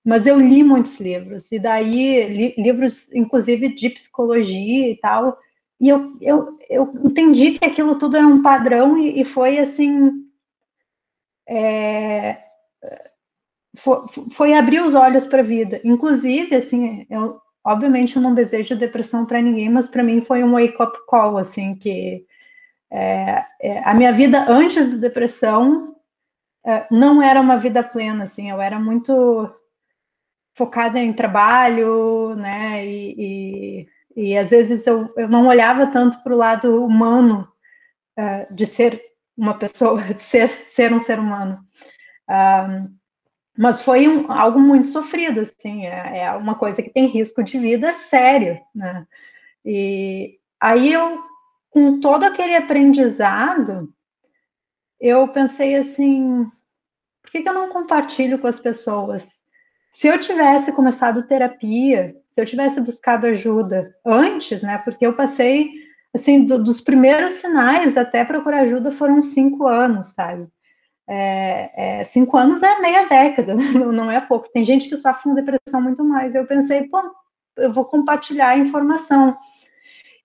[0.04, 5.38] mas eu li muitos livros, e daí, li, livros, inclusive, de psicologia e tal,
[5.80, 10.12] e eu, eu, eu entendi que aquilo tudo era um padrão, e, e foi, assim,
[11.48, 12.44] é,
[13.78, 13.98] foi,
[14.32, 15.80] foi, abrir os olhos para a vida.
[15.84, 20.54] Inclusive, assim, eu, Obviamente, eu não desejo depressão para ninguém, mas para mim foi um
[20.54, 22.26] wake-up call, assim, que
[22.90, 25.94] é, é, a minha vida antes da depressão
[26.66, 29.54] é, não era uma vida plena, assim, eu era muito
[30.56, 36.34] focada em trabalho, né, e, e, e às vezes eu, eu não olhava tanto para
[36.34, 37.52] o lado humano
[38.18, 39.02] é, de ser
[39.36, 41.60] uma pessoa, de ser, ser um ser humano.
[42.30, 42.97] Um,
[43.58, 47.58] mas foi um, algo muito sofrido, assim, é, é, uma coisa que tem risco de
[47.58, 49.08] vida sério, né?
[49.66, 51.24] E aí eu,
[51.72, 53.92] com todo aquele aprendizado,
[55.00, 56.46] eu pensei assim,
[57.22, 59.42] por que, que eu não compartilho com as pessoas?
[59.92, 64.78] Se eu tivesse começado terapia, se eu tivesse buscado ajuda antes, né?
[64.78, 65.72] Porque eu passei,
[66.14, 70.48] assim, do, dos primeiros sinais até procurar ajuda foram cinco anos, sabe?
[71.10, 73.56] É, é, cinco anos é meia década,
[73.94, 74.50] não é pouco.
[74.52, 76.36] Tem gente que sofre com depressão muito mais.
[76.36, 77.02] Eu pensei, pô,
[77.58, 79.36] eu vou compartilhar a informação.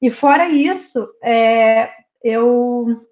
[0.00, 1.88] E fora isso, é,
[2.24, 3.06] eu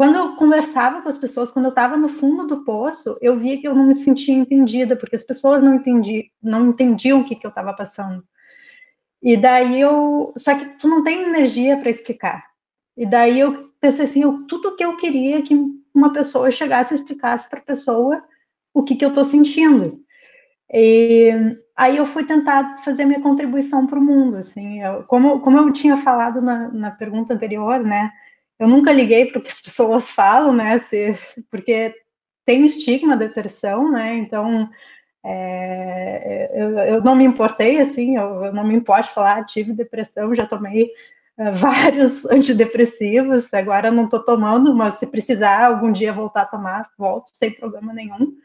[0.00, 3.60] quando eu conversava com as pessoas, quando eu estava no fundo do poço, eu via
[3.60, 7.36] que eu não me sentia entendida, porque as pessoas não, entendi, não entendiam o que,
[7.36, 8.24] que eu estava passando.
[9.22, 10.32] E daí eu.
[10.38, 12.46] Só que tu não tem energia para explicar.
[12.96, 15.54] E daí eu pensei assim: eu, tudo que eu queria que
[15.94, 18.22] uma pessoa chegasse e explicasse para a pessoa
[18.72, 20.00] o que, que eu estou sentindo.
[20.72, 21.30] E
[21.76, 25.72] aí eu fui tentar fazer minha contribuição para o mundo, assim, eu, como, como eu
[25.72, 28.12] tinha falado na, na pergunta anterior, né,
[28.58, 31.18] eu nunca liguei para o que as pessoas falam, né, se,
[31.50, 31.94] porque
[32.46, 34.68] tem estigma da depressão, né, então
[35.24, 40.34] é, eu, eu, não me importei, assim, eu, eu não me importo falar, tive depressão,
[40.34, 40.90] já tomei
[41.54, 47.30] vários antidepressivos, agora não estou tomando, mas se precisar algum dia voltar a tomar, volto
[47.32, 48.36] sem problema nenhum.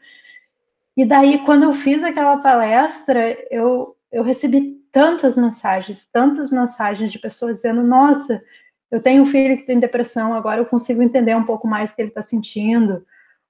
[0.96, 7.18] E daí, quando eu fiz aquela palestra, eu, eu recebi tantas mensagens, tantas mensagens de
[7.18, 8.42] pessoas dizendo: Nossa,
[8.90, 11.96] eu tenho um filho que tem depressão, agora eu consigo entender um pouco mais o
[11.96, 13.04] que ele está sentindo.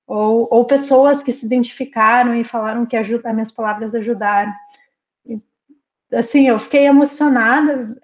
[0.09, 4.53] Ou, ou, pessoas que se identificaram e falaram que ajuda, as minhas palavras ajudaram.
[6.13, 7.97] Assim, eu fiquei emocionada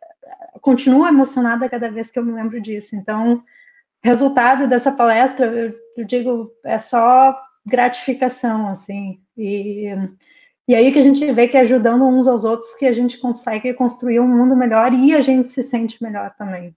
[0.61, 2.95] continuo emocionada cada vez que eu me lembro disso.
[2.97, 3.43] Então,
[4.03, 9.21] resultado dessa palestra, eu, eu digo, é só gratificação, assim.
[9.37, 9.95] E,
[10.69, 13.73] e aí que a gente vê que ajudando uns aos outros que a gente consegue
[13.75, 16.77] construir um mundo melhor e a gente se sente melhor também.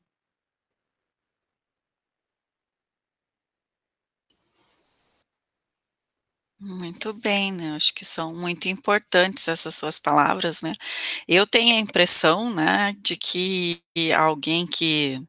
[6.67, 10.71] Muito bem, né, acho que são muito importantes essas suas palavras, né.
[11.28, 13.82] Eu tenho a impressão, né, de que
[14.17, 15.21] alguém que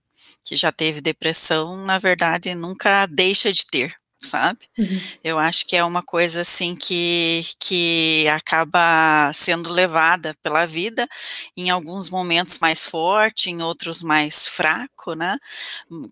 [0.45, 3.95] que já teve depressão, na verdade, nunca deixa de ter
[4.27, 4.61] sabe?
[4.79, 5.01] Uhum.
[5.25, 11.07] Eu acho que é uma coisa assim que, que acaba sendo levada pela vida,
[11.57, 15.39] em alguns momentos mais forte, em outros mais fraco, né?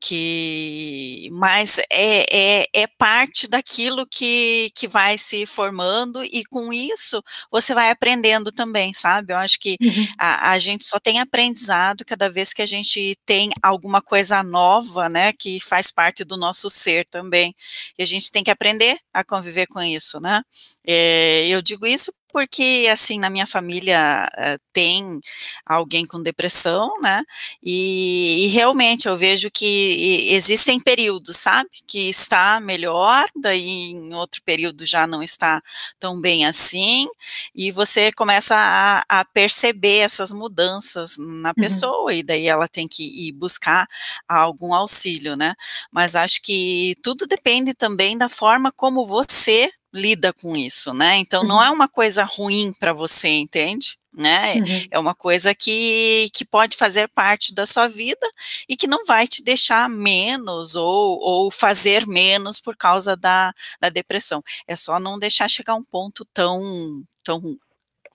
[0.01, 7.23] Que, mas é, é, é parte daquilo que, que vai se formando e com isso
[7.51, 9.33] você vai aprendendo também, sabe?
[9.33, 10.09] Eu acho que uhum.
[10.19, 15.09] a, a gente só tem aprendizado cada vez que a gente tem alguma coisa nova,
[15.09, 15.33] né?
[15.33, 17.55] Que faz parte do nosso ser também.
[17.99, 20.43] E a gente tem que aprender a conviver com isso, né?
[20.87, 25.21] É, eu digo isso porque, assim, na minha família uh, tem
[25.65, 27.23] alguém com depressão, né?
[27.63, 31.71] E, e, realmente eu vejo que existem períodos, sabe?
[31.87, 35.63] Que está melhor, daí em outro período já não está
[36.01, 37.07] tão bem assim,
[37.55, 41.55] e você começa a, a perceber essas mudanças na uhum.
[41.55, 43.87] pessoa, e daí ela tem que ir buscar
[44.29, 45.55] algum auxílio, né?
[45.93, 51.17] Mas acho que tudo depende também da forma como você lida com isso, né?
[51.19, 51.49] Então uhum.
[51.49, 53.97] não é uma coisa ruim para você, entende?
[54.13, 54.55] Né?
[54.55, 54.87] Uhum.
[54.93, 58.27] É uma coisa que, que pode fazer parte da sua vida
[58.69, 63.89] e que não vai te deixar menos ou, ou fazer menos por causa da, da
[63.89, 64.43] depressão.
[64.69, 67.59] É só não deixar chegar um ponto tão, tão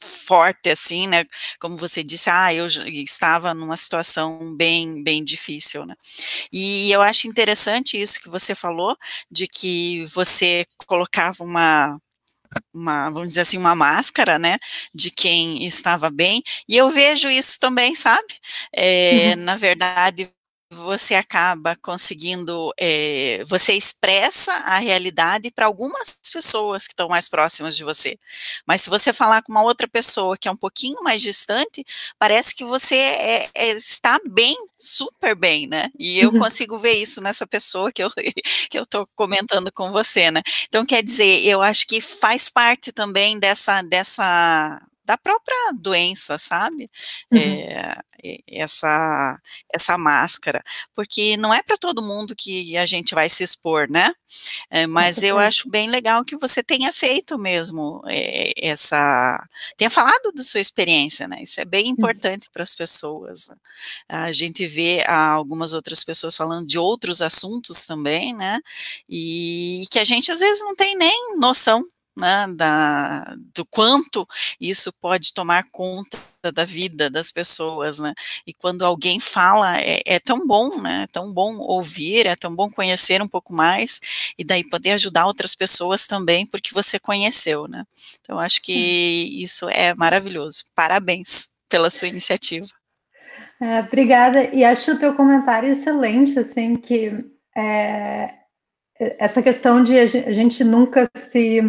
[0.02, 1.26] forte assim, né?
[1.60, 5.96] Como você disse, ah, eu estava numa situação bem, bem difícil, né?
[6.52, 8.96] E eu acho interessante isso que você falou,
[9.32, 11.98] de que você colocava uma
[12.74, 14.58] uma, vamos dizer assim, uma máscara, né,
[14.94, 18.28] de quem estava bem, e eu vejo isso também, sabe?
[18.76, 19.44] É, uhum.
[19.44, 20.32] Na verdade,
[20.80, 27.76] você acaba conseguindo, é, você expressa a realidade para algumas pessoas que estão mais próximas
[27.76, 28.18] de você.
[28.65, 31.86] Mas se você falar com uma outra pessoa que é um pouquinho mais distante,
[32.18, 35.89] parece que você é, é, está bem, super bem, né?
[35.98, 36.39] E eu uhum.
[36.39, 38.10] consigo ver isso nessa pessoa que eu
[38.70, 40.42] que eu estou comentando com você, né?
[40.68, 46.88] Então quer dizer, eu acho que faz parte também dessa dessa da própria doença, sabe?
[47.32, 47.39] Uhum.
[47.39, 48.00] É,
[48.48, 49.39] essa
[49.74, 50.62] essa máscara,
[50.93, 54.13] porque não é para todo mundo que a gente vai se expor, né?
[54.69, 59.43] É, mas eu acho bem legal que você tenha feito mesmo é, essa,
[59.76, 61.41] tenha falado da sua experiência, né?
[61.41, 61.91] Isso é bem uhum.
[61.93, 63.48] importante para as pessoas.
[64.08, 68.60] A gente vê algumas outras pessoas falando de outros assuntos também, né?
[69.10, 71.84] E que a gente às vezes não tem nem noção
[72.15, 74.28] né, da, do quanto
[74.60, 76.17] isso pode tomar conta
[76.54, 78.13] da vida das pessoas, né?
[78.45, 81.04] E quando alguém fala, é, é, tão bom, né?
[81.04, 84.00] É tão bom ouvir, é tão bom conhecer um pouco mais
[84.38, 87.84] e daí poder ajudar outras pessoas também, porque você conheceu, né?
[88.22, 90.65] Então acho que isso é maravilhoso.
[90.74, 92.67] Parabéns pela sua iniciativa.
[93.62, 94.43] É, obrigada.
[94.56, 98.34] E acho o teu comentário excelente, assim, que é,
[99.00, 101.62] essa questão de a gente nunca se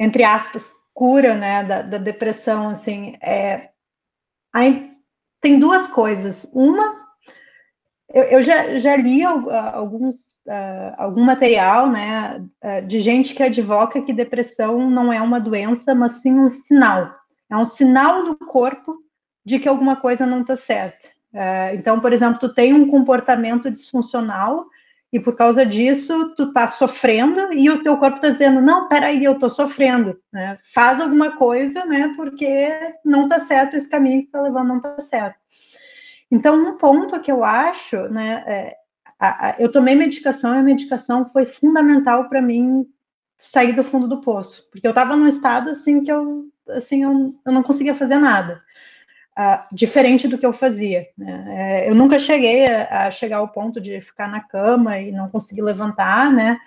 [0.00, 3.68] entre aspas, cura, né, da, da depressão, assim, é,
[4.50, 4.90] aí
[5.42, 6.48] tem duas coisas.
[6.54, 6.96] Uma,
[8.08, 10.16] eu, eu já, já, li alguns,
[10.48, 15.94] uh, algum material, né, uh, de gente que advoca que depressão não é uma doença,
[15.94, 17.14] mas sim um sinal.
[17.50, 18.96] É um sinal do corpo
[19.44, 21.08] de que alguma coisa não está certa.
[21.32, 24.64] Uh, então, por exemplo, tu tem um comportamento disfuncional
[25.12, 29.24] e por causa disso tu tá sofrendo e o teu corpo tá dizendo, não, peraí,
[29.24, 30.56] eu tô sofrendo, né?
[30.72, 32.12] Faz alguma coisa, né?
[32.16, 32.70] Porque
[33.04, 35.36] não tá certo esse caminho que tá levando, não tá certo.
[36.30, 38.76] Então, um ponto que eu acho, né, é,
[39.18, 42.86] a, a, eu tomei medicação e a medicação foi fundamental para mim
[43.36, 47.34] sair do fundo do poço, porque eu estava num estado assim que eu, assim, eu,
[47.44, 48.62] eu não conseguia fazer nada
[49.72, 51.08] diferente do que eu fazia.
[51.16, 51.44] Né?
[51.84, 55.28] É, eu nunca cheguei a, a, chegar ao ponto de ficar na cama e não
[55.28, 56.58] conseguir levantar, né?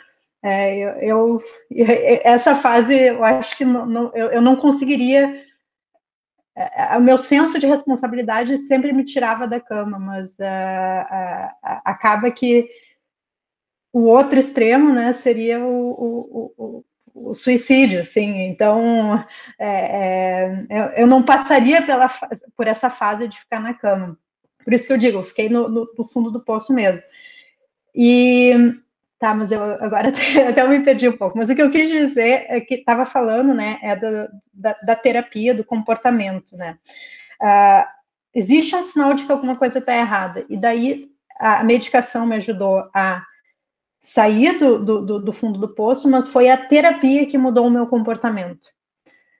[0.41, 1.43] É, eu, eu,
[2.23, 5.43] essa fase, eu acho que não, não, eu, eu, não conseguiria.
[6.56, 12.30] É, é, o meu senso de responsabilidade sempre me tirava da cama, mas uh, acaba
[12.30, 12.69] que
[13.91, 19.23] o outro extremo, né, seria o, o, o, o suicídio, assim, então
[19.60, 22.10] é, é, eu não passaria pela,
[22.58, 24.17] por essa fase de ficar na cama.
[24.63, 27.04] Por isso que eu digo, eu fiquei no, no, no fundo do poço mesmo.
[27.93, 28.73] E
[29.19, 31.38] tá, mas eu agora até, até me perdi um pouco.
[31.38, 34.95] Mas o que eu quis dizer é que estava falando, né, é da, da, da,
[34.95, 36.78] terapia, do comportamento, né?
[37.41, 37.88] Uh,
[38.34, 42.89] existe um sinal de que alguma coisa está errada, e daí a medicação me ajudou
[42.93, 43.21] a
[44.04, 47.88] sair do, do, do, fundo do poço, mas foi a terapia que mudou o meu
[47.88, 48.68] comportamento.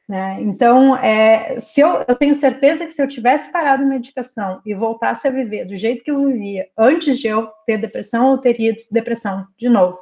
[0.08, 0.38] Né?
[0.41, 4.73] Então, é, se eu, eu, tenho certeza que se eu tivesse parado a medicação e
[4.73, 8.76] voltasse a viver do jeito que eu vivia antes de eu ter depressão, eu teria
[8.89, 9.99] depressão de novo.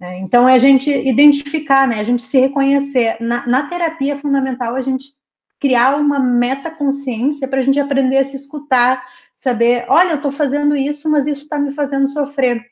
[0.00, 0.18] Né?
[0.18, 2.00] Então, é a gente identificar, né?
[2.00, 3.16] a gente se reconhecer.
[3.20, 5.12] Na, na terapia é fundamental a gente
[5.60, 9.04] criar uma metaconsciência para a gente aprender a se escutar,
[9.36, 12.71] saber, olha, eu estou fazendo isso, mas isso está me fazendo sofrer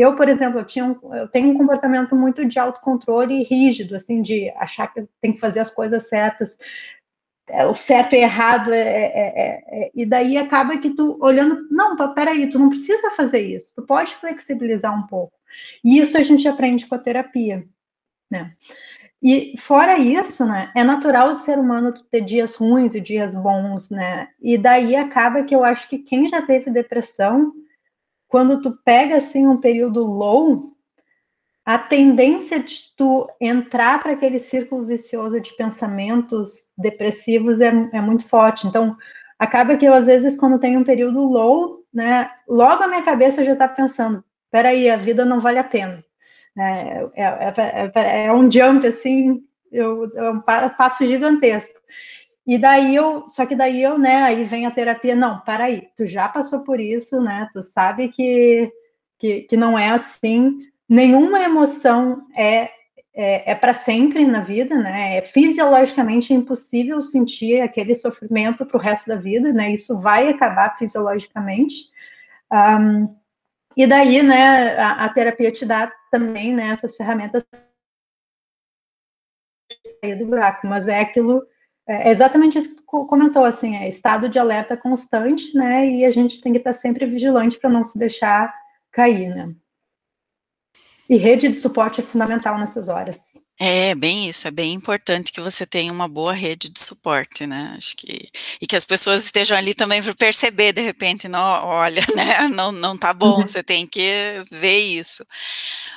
[0.00, 4.22] eu, por exemplo, eu, tinha um, eu tenho um comportamento muito de autocontrole rígido, assim,
[4.22, 6.58] de achar que tem que fazer as coisas certas,
[7.48, 11.66] é, o certo e errado, é, é, é, é, e daí acaba que tu olhando,
[11.70, 15.32] não, peraí, tu não precisa fazer isso, tu pode flexibilizar um pouco.
[15.84, 17.66] E isso a gente aprende com a terapia,
[18.30, 18.54] né?
[19.22, 23.90] E fora isso, né, é natural o ser humano ter dias ruins e dias bons,
[23.90, 24.28] né?
[24.40, 27.52] E daí acaba que eu acho que quem já teve depressão,
[28.30, 30.70] quando tu pega assim um período low,
[31.66, 38.26] a tendência de tu entrar para aquele círculo vicioso de pensamentos depressivos é, é muito
[38.26, 38.66] forte.
[38.66, 38.96] Então,
[39.36, 43.44] acaba que eu, às vezes, quando tenho um período low, né, logo a minha cabeça
[43.44, 46.02] já está pensando, peraí, a vida não vale a pena.
[46.56, 51.80] É, é, é, é, é um jump, assim, eu, é um passo gigantesco.
[52.50, 55.88] E daí eu, só que daí eu, né, aí vem a terapia, não, para aí,
[55.96, 58.72] tu já passou por isso, né, tu sabe que,
[59.20, 62.68] que, que não é assim, nenhuma emoção é,
[63.14, 68.80] é, é para sempre na vida, né, é fisiologicamente impossível sentir aquele sofrimento para o
[68.80, 71.88] resto da vida, né, isso vai acabar fisiologicamente,
[72.52, 73.14] um,
[73.76, 77.44] e daí, né, a, a terapia te dá também né, essas ferramentas
[80.00, 81.46] sair do buraco, mas é aquilo,
[81.90, 86.04] é, é exatamente isso que tu comentou, assim, é estado de alerta constante, né, e
[86.04, 88.54] a gente tem que estar sempre vigilante para não se deixar
[88.92, 89.52] cair, né.
[91.08, 93.18] E rede de suporte é fundamental nessas horas.
[93.62, 97.74] É, bem isso, é bem importante que você tenha uma boa rede de suporte, né,
[97.76, 102.00] acho que, e que as pessoas estejam ali também para perceber, de repente, não, olha,
[102.16, 103.46] né, não, não tá bom, uhum.
[103.46, 105.26] você tem que ver isso.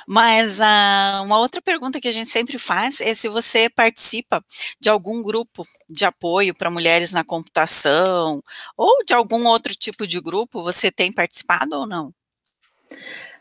[0.06, 4.44] Mas ah, uma outra pergunta que a gente sempre faz é se você participa
[4.78, 8.42] de algum grupo de apoio para mulheres na computação,
[8.76, 12.12] ou de algum outro tipo de grupo, você tem participado ou não?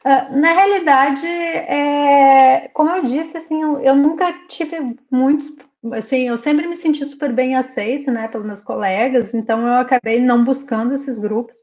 [0.05, 5.55] Ah, na realidade, é, como eu disse, assim, eu, nunca tive muitos,
[5.93, 10.19] assim, eu sempre me senti super bem aceita, né, pelos meus colegas, então eu acabei
[10.19, 11.57] não buscando esses grupos,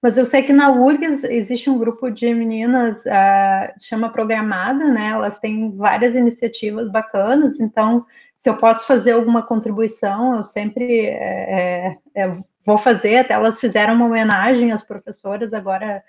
[0.00, 5.08] mas eu sei que na URGS existe um grupo de meninas, uh, chama Programada, né,
[5.08, 8.06] elas têm várias iniciativas bacanas, então,
[8.38, 12.32] se eu posso fazer alguma contribuição, eu sempre é, é,
[12.64, 16.04] vou fazer, até elas fizeram uma homenagem às professoras agora,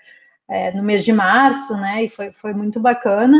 [0.48, 2.04] é, no mês de março, né?
[2.04, 3.38] E foi, foi muito bacana.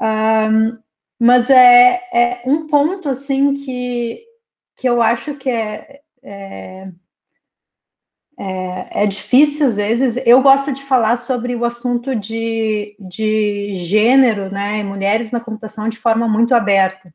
[0.00, 0.78] Um,
[1.18, 4.24] mas é, é, um ponto assim que,
[4.76, 6.88] que eu acho que é, é,
[8.38, 10.16] é, é, difícil às vezes.
[10.24, 14.82] Eu gosto de falar sobre o assunto de, de gênero, né?
[14.82, 17.12] Mulheres na computação de forma muito aberta.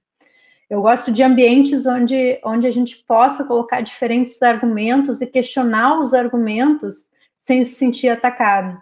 [0.70, 6.14] Eu gosto de ambientes onde, onde a gente possa colocar diferentes argumentos e questionar os
[6.14, 8.80] argumentos sem se sentir atacado.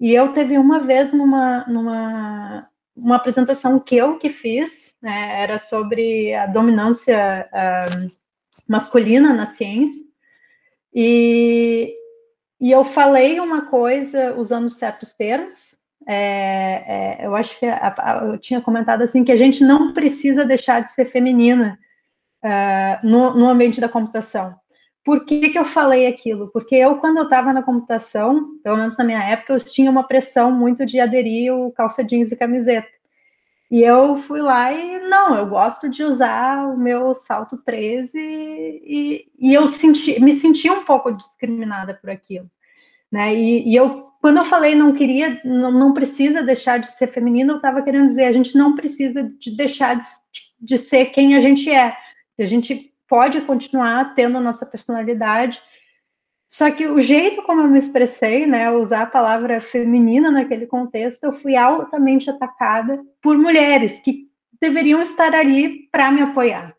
[0.00, 2.68] E eu teve uma vez numa, numa
[2.98, 8.10] uma apresentação que eu que fiz, né, era sobre a dominância uh,
[8.68, 10.04] masculina na ciência,
[10.92, 11.94] e,
[12.60, 18.24] e eu falei uma coisa usando certos termos, é, é, eu acho que a, a,
[18.24, 21.78] eu tinha comentado assim, que a gente não precisa deixar de ser feminina
[22.42, 24.58] uh, no, no ambiente da computação,
[25.08, 26.48] por que, que eu falei aquilo?
[26.48, 30.06] Porque eu, quando eu estava na computação, pelo menos na minha época, eu tinha uma
[30.06, 32.86] pressão muito de aderir o calça jeans e camiseta.
[33.70, 39.24] E eu fui lá e, não, eu gosto de usar o meu salto 13 e,
[39.40, 42.50] e eu senti, me senti um pouco discriminada por aquilo.
[43.10, 43.34] Né?
[43.34, 47.52] E, e eu, quando eu falei não queria, não, não precisa deixar de ser feminino,
[47.52, 50.04] eu estava querendo dizer, a gente não precisa de deixar de,
[50.60, 51.96] de ser quem a gente é.
[52.38, 55.60] A gente pode continuar tendo a nossa personalidade.
[56.46, 61.24] Só que o jeito como eu me expressei, né, usar a palavra feminina naquele contexto,
[61.24, 64.28] eu fui altamente atacada por mulheres que
[64.60, 66.74] deveriam estar ali para me apoiar.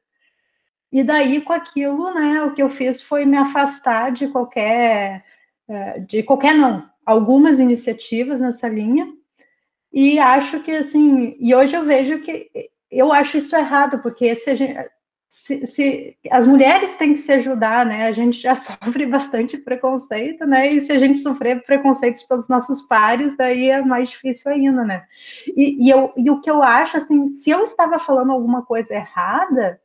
[0.92, 5.24] E daí, com aquilo, né, o que eu fiz foi me afastar de qualquer,
[5.68, 9.08] é, de qualquer não, algumas iniciativas nessa linha.
[9.94, 12.50] E acho que, assim, e hoje eu vejo que
[12.90, 14.90] eu acho isso errado, porque se a gente,
[15.30, 18.08] se, se, as mulheres têm que se ajudar, né?
[18.08, 20.74] A gente já sofre bastante preconceito, né?
[20.74, 25.06] E se a gente sofrer preconceitos pelos nossos pares, daí é mais difícil ainda, né?
[25.56, 28.96] E, e, eu, e o que eu acho, assim, se eu estava falando alguma coisa
[28.96, 29.80] errada,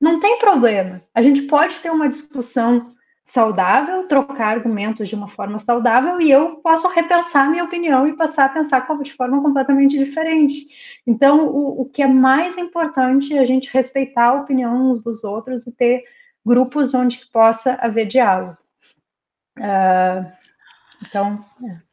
[0.00, 1.02] não tem problema.
[1.14, 2.95] A gente pode ter uma discussão
[3.26, 8.46] saudável, trocar argumentos de uma forma saudável e eu posso repensar minha opinião e passar
[8.46, 10.68] a pensar de forma completamente diferente.
[11.04, 15.24] Então, o, o que é mais importante é a gente respeitar a opinião uns dos
[15.24, 16.04] outros e ter
[16.44, 18.56] grupos onde possa haver diálogo.
[19.58, 20.30] Uh,
[21.02, 21.85] então, é.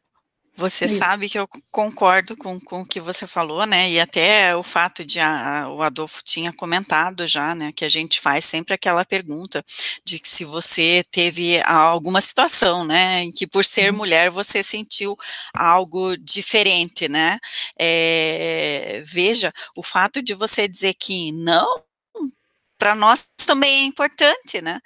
[0.56, 0.98] Você Isso.
[0.98, 3.90] sabe que eu concordo com, com o que você falou, né?
[3.90, 7.72] E até o fato de a, o Adolfo tinha comentado já, né?
[7.72, 9.64] Que a gente faz sempre aquela pergunta
[10.04, 13.22] de que se você teve alguma situação, né?
[13.22, 13.98] Em que por ser uhum.
[13.98, 15.16] mulher você sentiu
[15.52, 17.38] algo diferente, né?
[17.76, 21.82] É, veja, o fato de você dizer que não
[22.78, 24.80] para nós também é importante, né?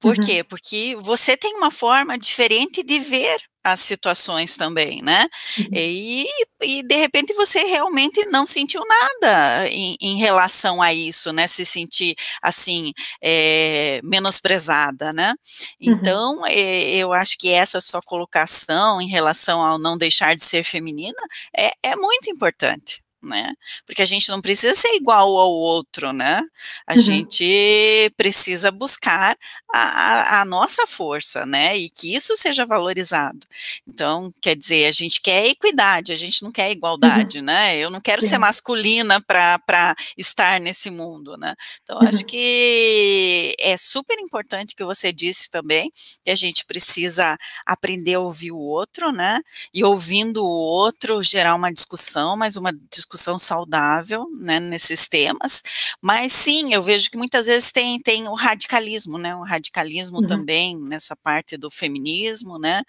[0.00, 0.26] Por uhum.
[0.26, 0.42] quê?
[0.42, 5.28] Porque você tem uma forma diferente de ver as situações também, né?
[5.58, 5.66] Uhum.
[5.72, 6.26] E,
[6.62, 11.46] e de repente você realmente não sentiu nada em, em relação a isso, né?
[11.46, 12.92] Se sentir assim
[13.22, 15.34] é, menosprezada, né?
[15.80, 15.92] Uhum.
[15.92, 20.64] Então é, eu acho que essa sua colocação em relação ao não deixar de ser
[20.64, 21.20] feminina
[21.56, 23.54] é, é muito importante né?
[23.86, 26.42] Porque a gente não precisa ser igual ao outro, né?
[26.86, 27.00] A uhum.
[27.00, 29.36] gente precisa buscar
[29.72, 31.76] a, a, nossa força, né?
[31.76, 33.46] E que isso seja valorizado.
[33.86, 36.72] Então, quer dizer, a gente quer equidade, a gente não quer uhum.
[36.72, 37.44] igualdade, uhum.
[37.44, 37.76] né?
[37.78, 38.30] Eu não quero Sim.
[38.30, 41.54] ser masculina para estar nesse mundo, né?
[41.82, 42.08] Então, uhum.
[42.08, 45.92] acho que é super importante que você disse também
[46.24, 49.40] que a gente precisa aprender a ouvir o outro, né?
[49.72, 55.62] E ouvindo o outro, gerar uma discussão, mas uma discussão discussão saudável, né, nesses temas,
[56.00, 60.26] mas sim, eu vejo que muitas vezes tem, tem o radicalismo, né, o radicalismo uhum.
[60.26, 62.82] também nessa parte do feminismo, né,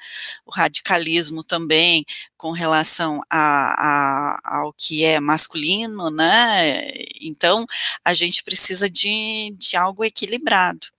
[0.45, 2.05] o radicalismo também
[2.37, 6.89] com relação a, a, ao que é masculino, né,
[7.21, 7.65] então
[8.03, 10.92] a gente precisa de, de algo equilibrado.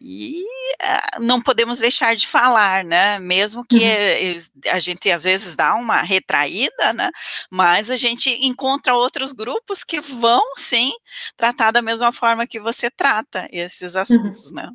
[0.00, 3.18] E uh, não podemos deixar de falar, né?
[3.18, 4.70] Mesmo que uhum.
[4.72, 7.10] a gente às vezes dá uma retraída, né?
[7.50, 10.92] Mas a gente encontra outros grupos que vão sim
[11.36, 14.00] tratar da mesma forma que você trata esses uhum.
[14.00, 14.56] assuntos, uhum.
[14.56, 14.70] né?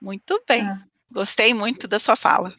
[0.00, 0.62] Muito bem.
[0.62, 0.78] É.
[1.10, 2.54] Gostei muito da sua fala.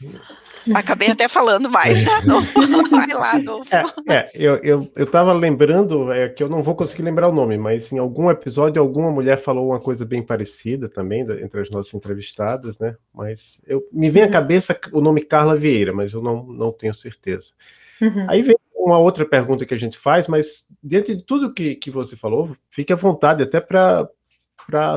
[0.73, 2.59] Acabei até falando mais, tá, Adolfo?
[2.89, 3.75] Vai lá, Adolfo.
[3.75, 7.33] É, é eu estava eu, eu lembrando, é, que eu não vou conseguir lembrar o
[7.33, 11.69] nome, mas em algum episódio alguma mulher falou uma coisa bem parecida também, entre as
[11.69, 12.95] nossas entrevistadas, né?
[13.13, 14.31] Mas eu, me vem à uhum.
[14.31, 17.51] cabeça o nome Carla Vieira, mas eu não, não tenho certeza.
[18.01, 18.25] Uhum.
[18.29, 21.91] Aí vem uma outra pergunta que a gente faz, mas dentro de tudo que, que
[21.91, 24.09] você falou, fique à vontade até para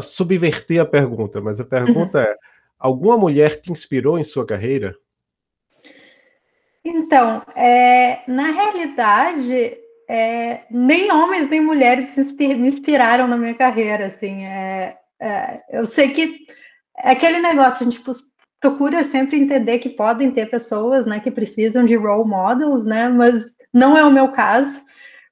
[0.02, 2.24] subverter a pergunta, mas a pergunta uhum.
[2.24, 2.36] é:
[2.78, 4.96] alguma mulher te inspirou em sua carreira?
[6.84, 9.76] Então, é, na realidade,
[10.08, 16.08] é, nem homens nem mulheres me inspiraram na minha carreira, assim, é, é, eu sei
[16.08, 16.46] que
[16.98, 18.02] é aquele negócio, a gente
[18.60, 23.56] procura sempre entender que podem ter pessoas, né, que precisam de role models, né, mas
[23.72, 24.82] não é o meu caso,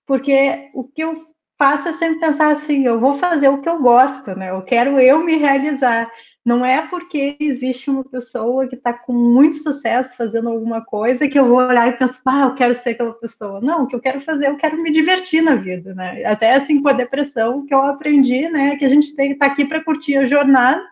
[0.06, 1.16] porque o que eu
[1.58, 5.00] faço é sempre pensar assim, eu vou fazer o que eu gosto, né, eu quero
[5.00, 6.08] eu me realizar,
[6.44, 11.38] não é porque existe uma pessoa que está com muito sucesso fazendo alguma coisa que
[11.38, 13.60] eu vou olhar e penso, ah, eu quero ser aquela pessoa.
[13.60, 16.24] Não, o que eu quero fazer, eu quero me divertir na vida, né?
[16.24, 19.46] Até assim com a depressão que eu aprendi, né, que a gente tem que estar
[19.46, 20.82] tá aqui para curtir a jornada,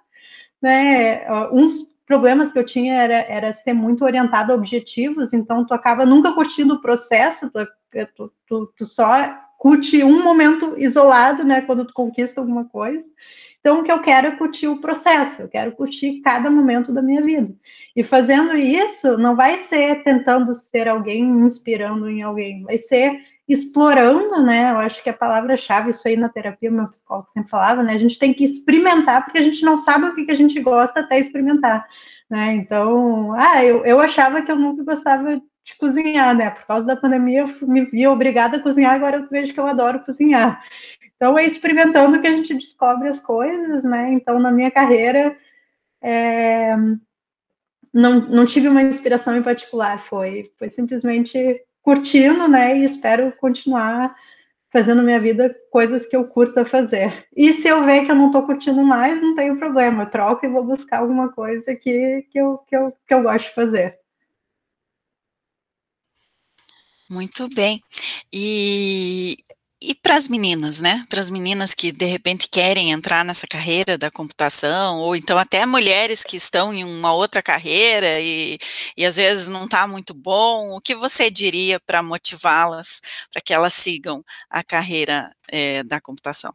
[0.61, 1.26] né?
[1.51, 6.05] Uns problemas que eu tinha era, era ser muito orientado a objetivos, então tu acaba
[6.05, 7.66] nunca curtindo o processo, tu,
[8.14, 13.05] tu, tu, tu só curte um momento isolado, né, quando tu conquista alguma coisa.
[13.61, 17.03] Então, o que eu quero é curtir o processo, eu quero curtir cada momento da
[17.03, 17.53] minha vida.
[17.95, 24.43] E fazendo isso, não vai ser tentando ser alguém, inspirando em alguém, vai ser explorando,
[24.43, 24.71] né?
[24.71, 27.95] Eu acho que a palavra-chave, isso aí na terapia, meu psicólogo sempre falava, né?
[27.95, 31.01] A gente tem que experimentar, porque a gente não sabe o que, a gente gosta
[31.01, 31.87] até experimentar,
[32.31, 32.55] né?
[32.55, 36.51] Então, ah, eu, eu achava que eu nunca gostava de cozinhar, né?
[36.51, 39.67] Por causa da pandemia, eu me vi obrigada a cozinhar, agora eu vejo que eu
[39.67, 40.63] adoro cozinhar.
[41.19, 44.12] Então, é experimentando que a gente descobre as coisas, né?
[44.12, 45.37] Então, na minha carreira,
[46.01, 46.77] é,
[47.93, 52.79] não, não tive uma inspiração em particular, foi, foi simplesmente curtindo, né?
[52.79, 54.14] E espero continuar
[54.71, 57.27] fazendo minha vida coisas que eu curta fazer.
[57.37, 60.47] E se eu ver que eu não estou curtindo mais, não tem problema, eu troco
[60.47, 63.99] e vou buscar alguma coisa que, que, eu, que, eu, que eu gosto de fazer.
[67.11, 67.83] Muito bem.
[68.33, 69.39] E
[69.81, 71.05] e para as meninas, né?
[71.09, 75.64] Para as meninas que de repente querem entrar nessa carreira da computação, ou então até
[75.64, 78.59] mulheres que estão em uma outra carreira e,
[78.97, 83.01] e às vezes não está muito bom, o que você diria para motivá-las,
[83.33, 86.53] para que elas sigam a carreira é, da computação?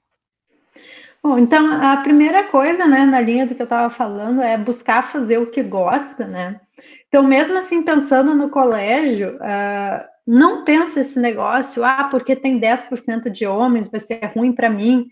[1.23, 5.09] Bom, então a primeira coisa, né, na linha do que eu estava falando, é buscar
[5.09, 6.59] fazer o que gosta, né?
[7.07, 13.29] Então, mesmo assim, pensando no colégio, uh, não pensa esse negócio, ah, porque tem 10%
[13.29, 15.07] de homens, vai ser ruim para mim.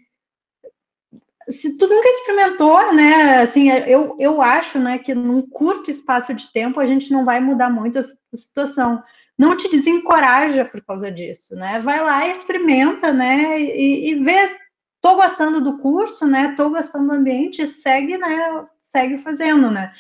[1.50, 6.52] se tu nunca experimentou, né, assim, eu, eu acho, né, que num curto espaço de
[6.52, 8.04] tempo a gente não vai mudar muito a
[8.34, 9.04] situação.
[9.38, 11.80] Não te desencoraja por causa disso, né?
[11.82, 14.58] Vai lá, experimenta, né, e, e vê,
[15.02, 19.92] tô gostando do curso, né, tô gostando do ambiente, segue, né, segue fazendo, né.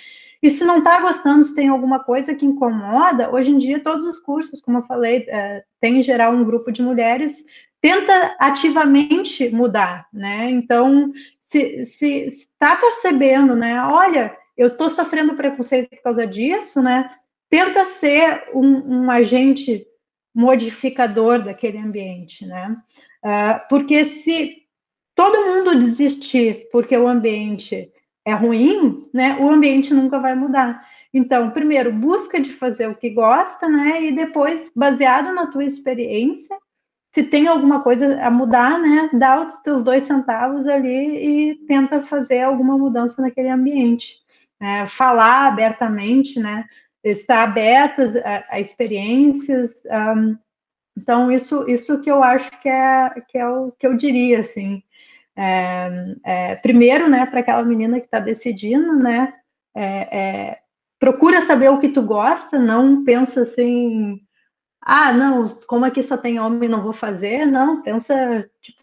[0.41, 4.03] E se não está gostando, se tem alguma coisa que incomoda, hoje em dia todos
[4.05, 7.45] os cursos, como eu falei, é, tem em geral um grupo de mulheres,
[7.79, 10.49] tenta ativamente mudar, né?
[10.49, 11.11] Então,
[11.43, 13.83] se está percebendo, né?
[13.83, 17.09] Olha, eu estou sofrendo preconceito por causa disso, né?
[17.49, 19.85] Tenta ser um, um agente
[20.33, 22.77] modificador daquele ambiente, né?
[23.23, 24.63] Uh, porque se
[25.13, 27.91] todo mundo desistir porque o ambiente
[28.25, 30.85] é ruim, né, o ambiente nunca vai mudar.
[31.13, 36.57] Então, primeiro, busca de fazer o que gosta, né, e depois, baseado na tua experiência,
[37.13, 42.03] se tem alguma coisa a mudar, né, dá os teus dois centavos ali e tenta
[42.03, 44.21] fazer alguma mudança naquele ambiente.
[44.59, 46.65] É, falar abertamente, né,
[47.03, 49.83] estar aberta a, a experiências.
[49.85, 50.37] Um,
[50.97, 54.83] então, isso, isso que eu acho que é, que é o que eu diria, assim.
[55.35, 59.33] É, é, primeiro, né, para aquela menina que está decidindo, né,
[59.73, 60.61] é, é,
[60.99, 64.21] procura saber o que tu gosta, não pensa assim,
[64.81, 68.81] ah, não, como aqui só tem homem, não vou fazer, não, pensa, tipo,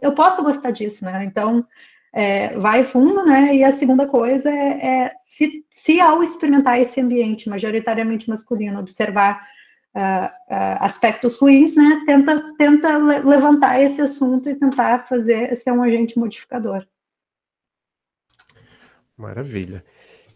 [0.00, 1.66] eu posso gostar disso, né, então,
[2.12, 7.00] é, vai fundo, né, e a segunda coisa é, é se, se ao experimentar esse
[7.00, 9.53] ambiente majoritariamente masculino, observar
[9.94, 15.82] uh, uh, aspectos ruins, né, tenta, tenta levantar esse assunto e tentar fazer ser um
[15.82, 16.86] agente modificador.
[19.16, 19.84] Maravilha.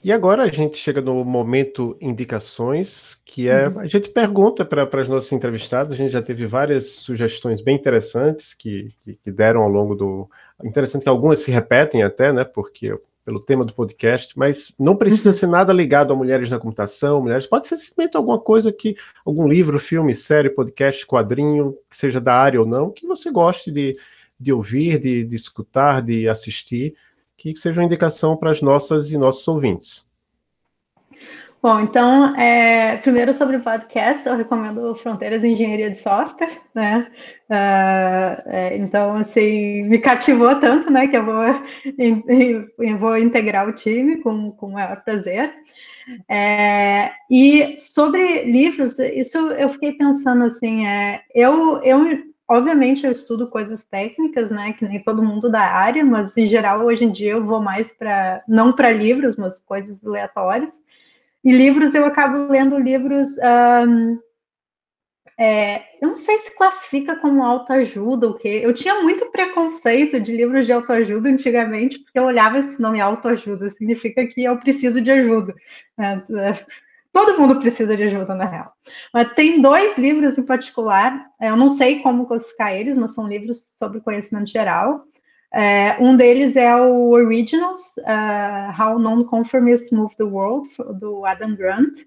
[0.03, 3.81] E agora a gente chega no momento indicações, que é uhum.
[3.81, 8.55] a gente pergunta para as nossas entrevistadas, a gente já teve várias sugestões bem interessantes
[8.55, 10.31] que, que, que, deram ao longo do.
[10.63, 12.45] Interessante que algumas se repetem até, né?
[12.45, 12.97] Porque
[13.29, 15.35] pelo tema do podcast, mas não precisa uhum.
[15.35, 19.47] ser nada ligado a mulheres na computação, mulheres, pode ser simplesmente alguma coisa que, algum
[19.47, 23.99] livro, filme, série, podcast, quadrinho, seja da área ou não, que você goste de,
[24.41, 26.95] de ouvir, de, de escutar, de assistir,
[27.37, 30.09] que seja uma indicação para as nossas e nossos ouvintes.
[31.61, 37.11] Bom, então, é, primeiro sobre o podcast, eu recomendo Fronteiras em Engenharia de Software, né?
[37.51, 41.43] Uh, é, então, assim, me cativou tanto, né, que eu vou,
[42.79, 45.53] eu vou integrar o time com, com o maior prazer.
[46.29, 53.51] É, e sobre livros, isso eu fiquei pensando, assim, é, eu, eu, obviamente, eu estudo
[53.51, 57.33] coisas técnicas, né, que nem todo mundo da área, mas, em geral, hoje em dia
[57.33, 60.73] eu vou mais para, não para livros, mas coisas aleatórias.
[61.49, 63.29] E livros, eu acabo lendo livros.
[63.39, 64.19] Um,
[65.39, 68.61] é, eu não sei se classifica como autoajuda o quê.
[68.63, 73.71] Eu tinha muito preconceito de livros de autoajuda antigamente, porque eu olhava esse nome autoajuda,
[73.71, 75.55] significa que eu preciso de ajuda.
[75.97, 76.23] Né?
[77.15, 78.71] Todo mundo precisa de ajuda, na real.
[79.15, 83.75] Mas tem dois livros em particular, eu não sei como classificar eles, mas são livros
[83.79, 85.03] sobre conhecimento geral.
[85.53, 90.69] É, um deles é o Originals, uh, How Non-Conformists Move the World,
[90.99, 92.01] do Adam Grant.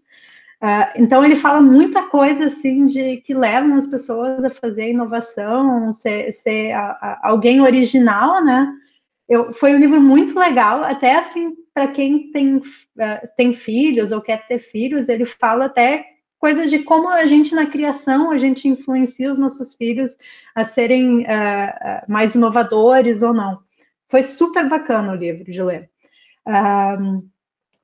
[0.64, 5.92] Uh, então ele fala muita coisa assim de que levam as pessoas a fazer inovação,
[5.92, 8.72] ser, ser a, a, alguém original, né?
[9.28, 12.64] Eu, foi um livro muito legal, até assim para quem tem, uh,
[13.36, 16.11] tem filhos ou quer ter filhos, ele fala até
[16.42, 20.18] coisas de como a gente na criação a gente influencia os nossos filhos
[20.56, 23.60] a serem uh, mais inovadores ou não.
[24.10, 25.90] Foi super bacana o livro de ler.
[26.48, 27.30] Um,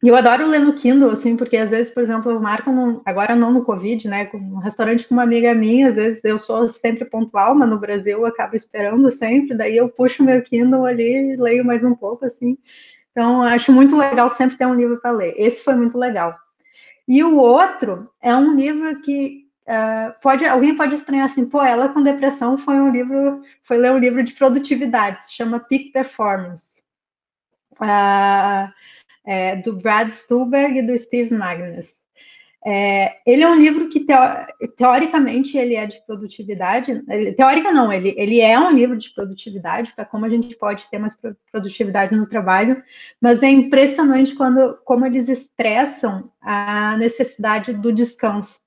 [0.04, 3.36] eu adoro ler no Kindle, assim, porque às vezes, por exemplo, eu marco, no, agora
[3.36, 7.06] não no Covid, né, um restaurante com uma amiga minha, às vezes eu sou sempre
[7.06, 11.64] pontual, mas no Brasil eu acabo esperando sempre, daí eu puxo meu Kindle ali leio
[11.64, 12.58] mais um pouco, assim.
[13.12, 15.34] Então, acho muito legal sempre ter um livro para ler.
[15.38, 16.36] Esse foi muito legal.
[17.08, 21.90] E o outro é um livro que uh, pode alguém pode estranhar assim, pô, ela
[21.90, 26.84] com depressão foi um livro, foi ler um livro de produtividade, se chama Peak Performance,
[27.82, 28.72] uh,
[29.26, 31.97] é, do Brad Stulberg e do Steve Magnus.
[32.70, 34.06] É, ele é um livro que,
[34.76, 37.02] teoricamente, ele é de produtividade.
[37.38, 40.98] Teórica não, ele, ele é um livro de produtividade, para como a gente pode ter
[41.00, 41.18] mais
[41.50, 42.84] produtividade no trabalho,
[43.22, 48.60] mas é impressionante quando, como eles expressam a necessidade do descanso.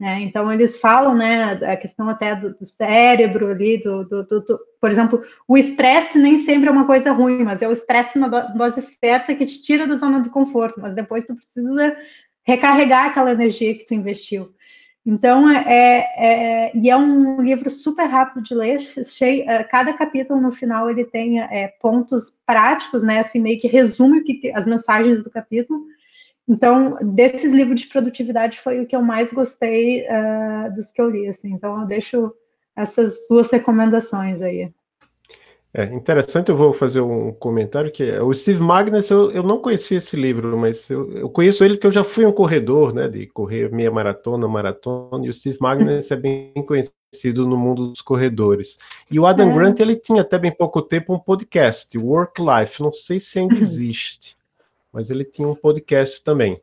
[0.00, 0.20] Né?
[0.22, 4.90] Então, eles falam, né, a questão até do, do cérebro ali, do, do, do, por
[4.90, 8.82] exemplo, o estresse nem sempre é uma coisa ruim, mas é o estresse na dose
[9.00, 11.96] certa que te tira da zona de conforto, mas depois tu precisa
[12.48, 14.54] recarregar aquela energia que tu investiu.
[15.04, 19.92] Então, é, é, é, e é um livro super rápido de ler, cheio, é, cada
[19.92, 24.66] capítulo no final ele tem é, pontos práticos, né, assim, meio que resume que, as
[24.66, 25.84] mensagens do capítulo.
[26.48, 31.10] Então, desses livros de produtividade foi o que eu mais gostei uh, dos que eu
[31.10, 31.52] li, assim.
[31.52, 32.32] Então, eu deixo
[32.74, 34.72] essas duas recomendações aí.
[35.72, 39.60] É interessante, eu vou fazer um comentário que é, o Steve Magnus, eu, eu não
[39.60, 43.06] conhecia esse livro, mas eu, eu conheço ele porque eu já fui um corredor, né,
[43.06, 48.00] de correr meia maratona, maratona, e o Steve Magnus é bem conhecido no mundo dos
[48.00, 48.78] corredores.
[49.10, 49.54] E o Adam é.
[49.54, 53.54] Grant, ele tinha até bem pouco tempo um podcast, Work Life, não sei se ainda
[53.60, 54.38] existe,
[54.90, 56.56] mas ele tinha um podcast também.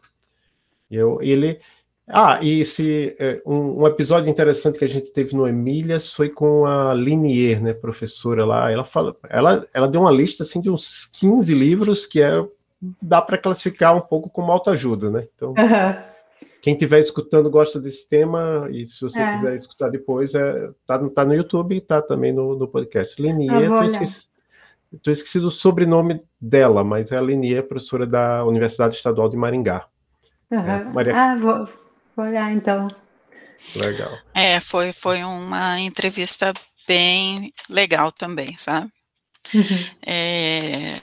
[0.90, 1.60] E eu, ele,
[2.08, 6.30] ah, e esse é, um, um, episódio interessante que a gente teve no Emílias foi
[6.30, 8.72] com a Linier, né, professora lá.
[8.72, 12.46] Ela fala, ela, ela deu uma lista assim de uns 15 livros que é
[13.02, 15.28] dá para classificar um pouco como autoajuda, né?
[15.34, 16.48] Então, uhum.
[16.62, 19.34] quem estiver escutando gosta desse tema e se você é.
[19.34, 23.20] quiser escutar depois, é, tá, tá no YouTube e tá também no, no podcast.
[23.20, 24.28] Linier, eu esqueci,
[25.02, 29.88] tô esquecido o sobrenome dela, mas é a Linier, professora da Universidade Estadual de Maringá.
[30.52, 30.60] Uhum.
[30.60, 31.16] É, Maria...
[31.16, 31.68] Ah, vou,
[32.16, 32.88] Vou olhar então.
[33.76, 34.18] Legal.
[34.34, 36.54] É, foi, foi uma entrevista
[36.88, 38.92] bem legal também, sabe?
[39.54, 39.90] Uhum.
[40.06, 41.00] É,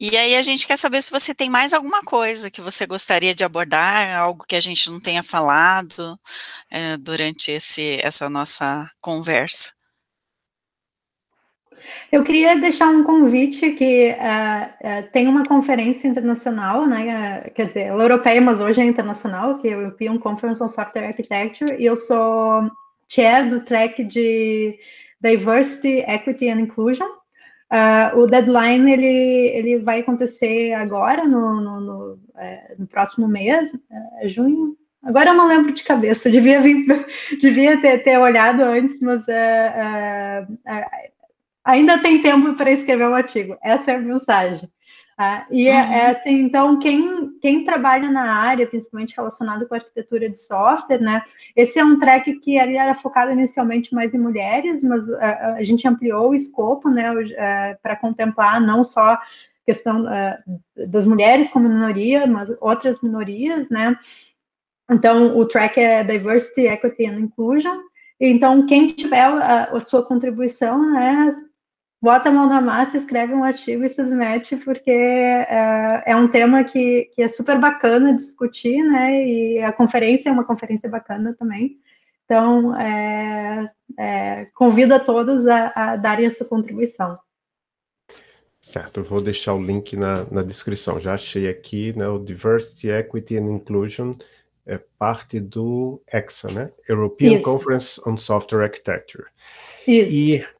[0.00, 3.34] e aí a gente quer saber se você tem mais alguma coisa que você gostaria
[3.34, 6.18] de abordar, algo que a gente não tenha falado
[6.70, 9.72] é, durante esse, essa nossa conversa.
[12.10, 17.68] Eu queria deixar um convite que uh, uh, tem uma conferência internacional, né, uh, quer
[17.68, 21.06] dizer, ela é europeia, mas hoje é internacional, que é o European Conference on Software
[21.06, 22.70] Architecture, e eu sou
[23.08, 24.78] chair do track de
[25.20, 27.08] Diversity, Equity and Inclusion.
[28.16, 29.06] o deadline, ele,
[29.56, 32.18] ele vai acontecer agora, no, no, no,
[32.78, 33.70] no próximo mês,
[34.24, 36.86] junho, Agora eu não lembro de cabeça, devia, vir,
[37.40, 41.09] devia ter, ter olhado antes, mas uh, uh, uh,
[41.64, 43.56] ainda tem tempo para escrever um artigo.
[43.62, 44.68] Essa é a mensagem.
[45.20, 45.46] Tá?
[45.50, 46.10] E é, é, uhum.
[46.12, 51.22] assim, então, quem, quem trabalha na área, principalmente relacionado com a arquitetura de software, né?
[51.54, 55.44] Esse é um track que ele era focado inicialmente mais em mulheres, mas a, é,
[55.58, 59.18] a gente ampliou o escopo, né, é, para contemplar não só
[59.66, 63.98] questão uh, das mulheres como minoria, mas outras minorias, né?
[64.90, 67.78] Então, o track é Diversity, Equity and Inclusion.
[68.18, 71.36] Então, quem tiver a, a sua contribuição, né,
[72.00, 76.64] bota a mão na massa, escreve um artigo e submete, porque é, é um tema
[76.64, 79.24] que, que, é super bacana discutir, né?
[79.24, 81.78] E a conferência é uma conferência bacana também.
[82.24, 87.18] Então, é, é, convido a todos a, a, darem a sua contribuição.
[88.60, 91.00] Certo, eu vou deixar o link na, na descrição.
[91.00, 92.06] Já achei aqui, né?
[92.08, 94.14] O Diversity, Equity and Inclusion
[94.66, 96.70] é parte do EXA, né?
[96.88, 97.42] European Isso.
[97.42, 99.24] Conference on Software Architecture.
[99.86, 100.12] Isso.
[100.12, 100.59] E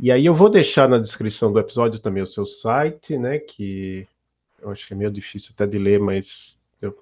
[0.00, 3.38] e aí eu vou deixar na descrição do episódio também o seu site, né?
[3.38, 4.06] Que
[4.62, 6.96] eu acho que é meio difícil até de ler, mas eu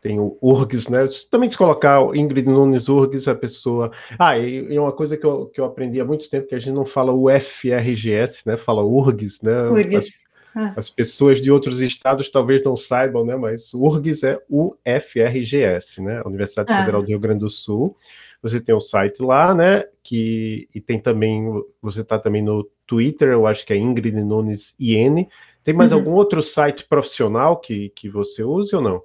[0.00, 1.00] tenho URGS, né?
[1.30, 3.92] Também se colocar Ingrid Nunes URGS, a pessoa.
[4.18, 6.74] Ah, e, uma coisa que eu, que eu aprendi há muito tempo, que a gente
[6.74, 8.56] não fala UFRGS, né?
[8.56, 9.68] Fala URGS, né?
[9.68, 10.06] URGS.
[10.06, 10.10] As,
[10.54, 10.74] ah.
[10.76, 13.36] as pessoas de outros estados talvez não saibam, né?
[13.36, 16.22] Mas URGS é UFRGS, né?
[16.24, 16.78] Universidade ah.
[16.80, 17.94] Federal do Rio Grande do Sul.
[18.42, 19.84] Você tem o site lá, né?
[20.02, 21.44] Que, e tem também,
[21.80, 25.28] você está também no Twitter, eu acho que é Ingrid Nunes IN.
[25.62, 25.98] Tem mais uhum.
[25.98, 29.02] algum outro site profissional que, que você use ou não?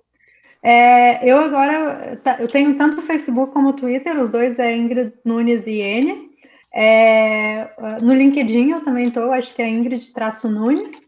[0.64, 4.76] É, eu agora, tá, eu tenho tanto o Facebook como o Twitter, os dois é
[4.76, 6.28] Ingrid Nunes IN.
[6.74, 7.70] É,
[8.02, 11.07] no LinkedIn eu também estou, acho que é Ingrid-Nunes.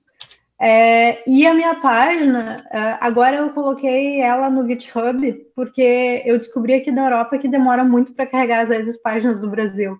[0.62, 6.74] É, e a minha página, é, agora eu coloquei ela no GitHub, porque eu descobri
[6.74, 9.97] aqui na Europa que demora muito para carregar, às vezes, páginas do Brasil.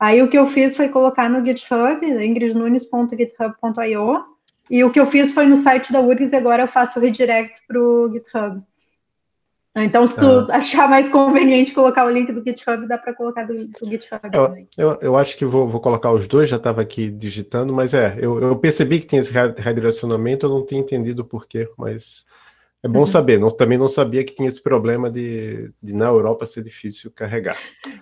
[0.00, 4.24] Aí o que eu fiz foi colocar no GitHub, ingridnunes.github.io,
[4.68, 7.02] e o que eu fiz foi no site da URGS e agora eu faço o
[7.02, 8.60] redirect para o GitHub.
[9.74, 10.56] Então, se tu ah.
[10.56, 14.46] achar mais conveniente colocar o link do GitHub, dá para colocar do, do GitHub eu,
[14.46, 14.68] também.
[14.76, 18.14] Eu, eu acho que vou, vou colocar os dois, já estava aqui digitando, mas é,
[18.20, 22.26] eu, eu, percebi que tinha esse redirecionamento, eu não tinha entendido o porquê, mas
[22.82, 23.06] é bom uhum.
[23.06, 23.40] saber.
[23.40, 27.56] Não, também não sabia que tinha esse problema de, de na Europa ser difícil carregar.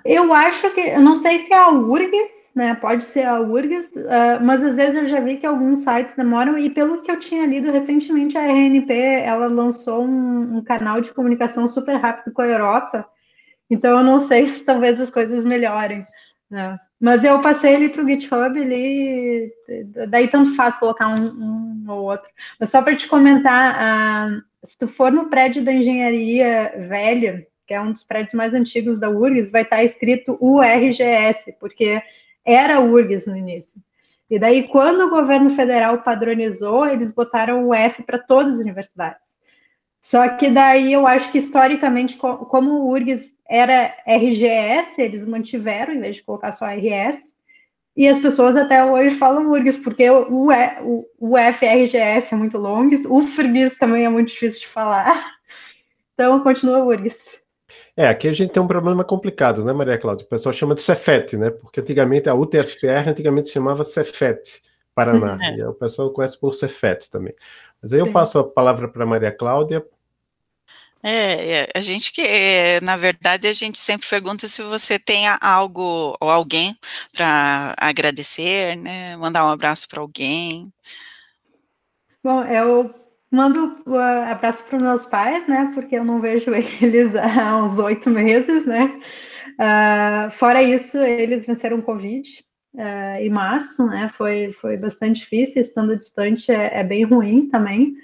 [0.04, 2.74] Eu acho que, eu não sei se é a URGS né?
[2.74, 6.58] Pode ser a URGS, uh, mas às vezes eu já vi que alguns sites demoram,
[6.58, 11.12] e pelo que eu tinha lido recentemente, a RNP ela lançou um, um canal de
[11.12, 13.08] comunicação super rápido com a Europa,
[13.68, 16.04] então eu não sei se talvez as coisas melhorem.
[16.50, 16.76] Né?
[17.00, 19.52] Mas eu passei ele para o GitHub, ele,
[20.08, 22.28] daí tanto faz colocar um, um ou outro.
[22.58, 27.74] Mas só para te comentar, uh, se tu for no prédio da engenharia velha, que
[27.74, 32.02] é um dos prédios mais antigos da URGS, vai estar escrito URGS, porque
[32.52, 33.82] era URGS no início.
[34.30, 39.30] E daí, quando o governo federal padronizou, eles botaram o F para todas as universidades.
[40.00, 46.00] Só que daí eu acho que historicamente, como o URGS era RGS, eles mantiveram, em
[46.00, 47.36] vez de colocar só RS,
[47.96, 52.94] e as pessoas até hoje falam URGS, porque o, o, o FRGS é muito longo,
[53.08, 55.38] o FRGS também é muito difícil de falar.
[56.14, 57.39] Então, continua URGS.
[58.00, 60.24] É, aqui a gente tem um problema complicado, né, Maria Cláudia?
[60.24, 61.50] O pessoal chama de Cefet, né?
[61.50, 64.62] Porque antigamente a UTFPR antigamente chamava Cefet,
[64.94, 65.36] Paraná.
[65.44, 65.56] É.
[65.56, 67.34] E o pessoal conhece por Cefet também.
[67.82, 68.12] Mas aí eu Sim.
[68.12, 69.84] passo a palavra para Maria Cláudia
[71.02, 75.24] é, é, a gente que, é, na verdade, a gente sempre pergunta se você tem
[75.40, 76.76] algo ou alguém
[77.12, 79.14] para agradecer, né?
[79.16, 80.72] Mandar um abraço para alguém.
[82.22, 82.94] Bom, eu
[83.30, 85.70] mando um abraço para os meus pais, né?
[85.74, 89.00] Porque eu não vejo eles há uns oito meses, né?
[89.60, 92.28] Uh, fora isso, eles venceram Covid
[92.74, 94.10] uh, em março, né?
[94.14, 97.94] Foi, foi bastante difícil, estando distante é, é bem ruim também.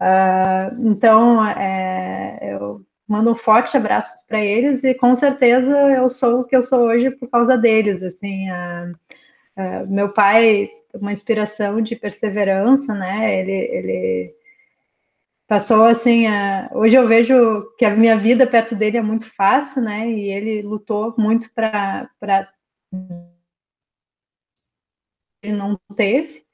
[0.00, 6.40] Uh, então, é, eu mando um forte abraço para eles e com certeza eu sou
[6.40, 8.02] o que eu sou hoje por causa deles.
[8.02, 8.46] Assim,
[9.88, 13.40] meu pai uma inspiração de perseverança, né?
[13.40, 14.34] Ele, ele
[15.50, 16.26] passou assim.
[16.72, 20.08] hoje eu vejo que a minha vida perto dele é muito fácil, né?
[20.08, 22.08] E ele lutou muito para
[25.42, 26.44] ele não teve.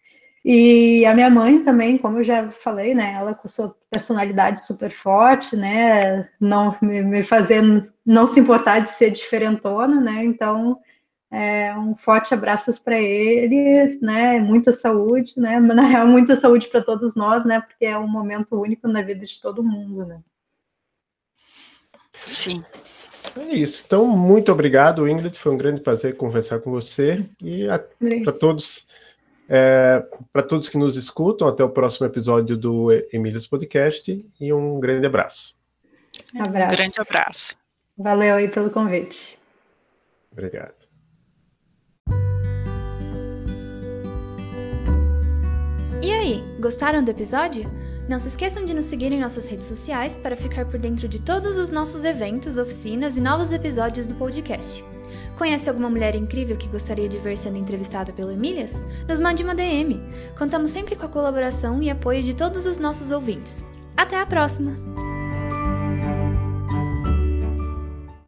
[0.42, 4.92] E a minha mãe também, como eu já falei, né, ela com sua personalidade super
[4.92, 7.62] forte, né, não me, me fazer
[8.04, 10.78] não se importar de ser diferentona, né, então
[11.36, 16.82] é, um forte abraço para eles, né, muita saúde, né, na real muita saúde para
[16.82, 20.20] todos nós, né, porque é um momento único na vida de todo mundo, né.
[22.24, 22.64] Sim.
[23.36, 23.84] É isso.
[23.86, 25.38] Então, muito obrigado, Ingrid.
[25.38, 27.66] Foi um grande prazer conversar com você e
[28.24, 28.88] para todos
[29.48, 34.80] é, Para todos que nos escutam, até o próximo episódio do Emílios Podcast e um
[34.80, 35.54] grande abraço.
[36.34, 36.72] abraço.
[36.72, 37.56] Um grande abraço.
[37.96, 39.38] Valeu aí pelo convite.
[40.32, 40.85] Obrigado.
[46.26, 47.70] Aí, gostaram do episódio?
[48.08, 51.20] Não se esqueçam de nos seguir em nossas redes sociais para ficar por dentro de
[51.20, 54.84] todos os nossos eventos, oficinas e novos episódios do podcast.
[55.38, 58.82] Conhece alguma mulher incrível que gostaria de ver sendo entrevistada pelo Emílias?
[59.08, 60.02] Nos mande uma DM.
[60.36, 63.56] Contamos sempre com a colaboração e apoio de todos os nossos ouvintes.
[63.96, 65.05] Até a próxima!